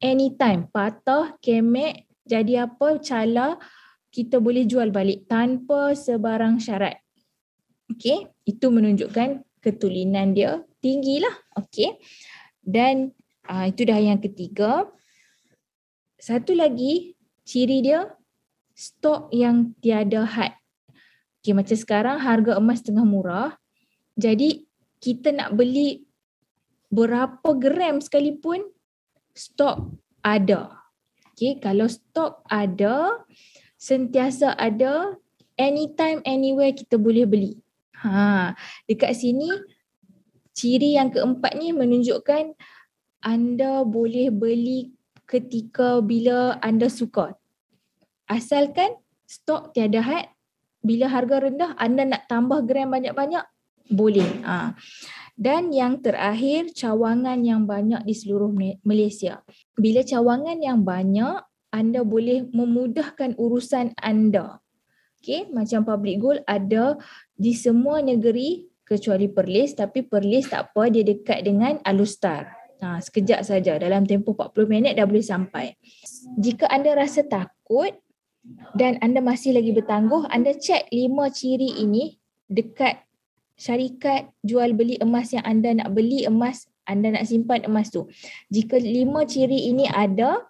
Anytime 0.00 0.68
patah, 0.72 1.36
kemek, 1.40 2.05
jadi 2.26 2.66
apa, 2.66 2.98
cala, 2.98 3.56
kita 4.10 4.42
boleh 4.42 4.66
jual 4.66 4.90
balik 4.90 5.30
tanpa 5.30 5.94
sebarang 5.94 6.58
syarat. 6.58 6.98
Okay, 7.86 8.26
itu 8.42 8.66
menunjukkan 8.66 9.46
ketulinan 9.62 10.34
dia 10.34 10.66
tinggilah. 10.82 11.32
Okay, 11.54 11.96
dan 12.66 13.14
uh, 13.46 13.70
itu 13.70 13.86
dah 13.86 13.98
yang 14.02 14.18
ketiga. 14.18 14.90
Satu 16.18 16.58
lagi, 16.58 17.14
ciri 17.46 17.86
dia 17.86 18.10
stok 18.74 19.30
yang 19.30 19.72
tiada 19.78 20.26
had. 20.26 20.58
Okay, 21.38 21.54
macam 21.54 21.78
sekarang 21.78 22.18
harga 22.18 22.58
emas 22.58 22.82
tengah 22.82 23.06
murah. 23.06 23.54
Jadi 24.18 24.66
kita 24.98 25.30
nak 25.30 25.54
beli 25.54 26.02
berapa 26.90 27.46
gram 27.54 28.02
sekalipun 28.02 28.66
stok 29.30 29.94
ada. 30.26 30.85
Okay, 31.36 31.60
kalau 31.60 31.84
stok 31.84 32.40
ada, 32.48 33.20
sentiasa 33.76 34.56
ada, 34.56 35.20
anytime, 35.60 36.24
anywhere 36.24 36.72
kita 36.72 36.96
boleh 36.96 37.28
beli. 37.28 37.60
Ha, 38.00 38.56
dekat 38.88 39.12
sini 39.12 39.52
ciri 40.56 40.96
yang 40.96 41.12
keempat 41.12 41.60
ni 41.60 41.76
menunjukkan 41.76 42.56
anda 43.20 43.84
boleh 43.84 44.32
beli 44.32 44.96
ketika 45.28 46.00
bila 46.00 46.56
anda 46.64 46.88
suka. 46.88 47.36
Asalkan 48.24 48.96
stok 49.28 49.76
tiada 49.76 50.00
had, 50.00 50.32
bila 50.80 51.04
harga 51.04 51.36
rendah 51.52 51.76
anda 51.76 52.08
nak 52.08 52.32
tambah 52.32 52.64
gram 52.64 52.96
banyak-banyak 52.96 53.44
boleh 53.92 54.40
ha. 54.40 54.72
Dan 55.36 55.68
yang 55.68 56.00
terakhir 56.00 56.72
cawangan 56.72 57.44
yang 57.44 57.68
banyak 57.68 58.00
di 58.08 58.14
seluruh 58.16 58.48
Malaysia. 58.82 59.44
Bila 59.76 60.00
cawangan 60.00 60.56
yang 60.58 60.80
banyak 60.80 61.44
anda 61.68 62.00
boleh 62.02 62.48
memudahkan 62.50 63.36
urusan 63.36 63.92
anda. 64.00 64.64
Okey 65.20 65.52
macam 65.52 65.84
public 65.84 66.16
gold 66.18 66.40
ada 66.48 66.96
di 67.36 67.52
semua 67.52 68.00
negeri 68.00 68.64
kecuali 68.88 69.28
Perlis 69.28 69.76
tapi 69.76 70.00
Perlis 70.08 70.48
tak 70.48 70.72
apa 70.72 70.88
dia 70.88 71.04
dekat 71.04 71.44
dengan 71.44 71.76
Alustar. 71.84 72.56
Ha, 72.76 73.00
sekejap 73.00 73.40
saja 73.40 73.80
dalam 73.80 74.04
tempoh 74.04 74.36
40 74.36 74.68
minit 74.68 74.92
dah 74.96 75.08
boleh 75.08 75.24
sampai. 75.24 75.72
Jika 76.36 76.68
anda 76.68 76.92
rasa 76.92 77.24
takut, 77.24 77.96
dan 78.76 79.00
anda 79.02 79.18
masih 79.18 79.56
lagi 79.56 79.74
bertangguh, 79.74 80.30
anda 80.30 80.54
cek 80.54 80.92
lima 80.94 81.32
ciri 81.34 81.82
ini 81.82 82.14
dekat 82.46 83.05
syarikat 83.56 84.30
jual 84.44 84.76
beli 84.76 85.00
emas 85.00 85.32
yang 85.32 85.44
anda 85.48 85.72
nak 85.72 85.96
beli 85.96 86.28
emas, 86.28 86.68
anda 86.84 87.10
nak 87.10 87.24
simpan 87.24 87.64
emas 87.64 87.88
tu. 87.88 88.06
Jika 88.52 88.76
lima 88.76 89.24
ciri 89.24 89.72
ini 89.72 89.88
ada, 89.88 90.44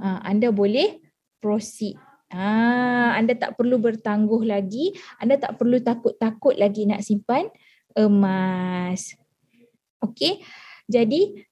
ha, 0.00 0.22
anda 0.22 0.54
boleh 0.54 1.02
proceed. 1.42 1.98
Ha, 2.30 3.14
anda 3.18 3.38
tak 3.38 3.54
perlu 3.54 3.78
bertangguh 3.78 4.46
lagi, 4.46 4.94
anda 5.22 5.38
tak 5.38 5.58
perlu 5.58 5.78
takut-takut 5.82 6.58
lagi 6.58 6.86
nak 6.86 7.02
simpan 7.02 7.50
emas. 7.94 9.14
Okey. 10.02 10.42
Jadi 10.86 11.42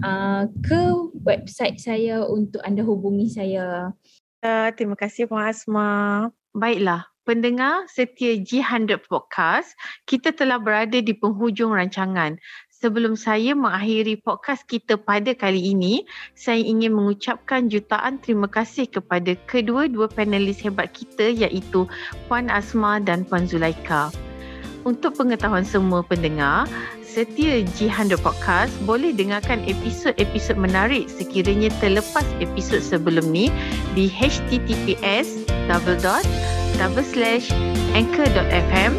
uh, 0.00 0.42
ke 0.64 0.82
website 1.20 1.76
saya 1.76 2.24
untuk 2.24 2.64
anda 2.64 2.80
hubungi 2.80 3.28
saya. 3.28 3.92
Uh, 4.40 4.68
terima 4.76 4.96
kasih 4.96 5.28
Puan 5.28 5.48
Asma. 5.48 6.28
Baiklah, 6.54 7.08
pendengar 7.28 7.84
setia 7.90 8.38
G100 8.40 9.04
Podcast, 9.10 9.72
kita 10.08 10.32
telah 10.32 10.60
berada 10.60 11.00
di 11.00 11.12
penghujung 11.12 11.74
rancangan. 11.74 12.40
Sebelum 12.84 13.16
saya 13.16 13.56
mengakhiri 13.56 14.20
podcast 14.20 14.68
kita 14.68 15.00
pada 15.00 15.32
kali 15.32 15.72
ini, 15.72 16.04
saya 16.36 16.60
ingin 16.60 16.92
mengucapkan 16.92 17.72
jutaan 17.72 18.20
terima 18.20 18.44
kasih 18.44 18.84
kepada 18.84 19.32
kedua-dua 19.48 20.12
panelis 20.12 20.60
hebat 20.60 20.92
kita 20.92 21.32
iaitu 21.32 21.88
Puan 22.28 22.52
Asma 22.52 23.00
dan 23.00 23.24
Puan 23.24 23.48
Zulaika. 23.48 24.12
Untuk 24.84 25.16
pengetahuan 25.16 25.64
semua 25.64 26.04
pendengar, 26.04 26.68
setia 27.14 27.62
G100 27.78 28.18
Podcast 28.18 28.74
boleh 28.82 29.14
dengarkan 29.14 29.62
episod-episod 29.70 30.58
menarik 30.58 31.06
sekiranya 31.06 31.70
terlepas 31.78 32.26
episod 32.42 32.82
sebelum 32.82 33.30
ni 33.30 33.54
di 33.94 34.10
https 34.10 35.46
double 35.70 35.94
dot 36.02 36.26
double 36.74 37.06
slash 37.06 37.54
anchor.fm 37.94 38.98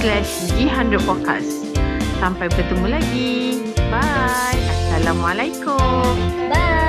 slash 0.00 0.48
G100 0.56 0.96
Podcast. 1.04 1.68
Sampai 2.16 2.48
bertemu 2.48 2.96
lagi. 2.96 3.60
Bye. 3.92 4.56
Assalamualaikum. 4.96 6.16
Bye. 6.48 6.85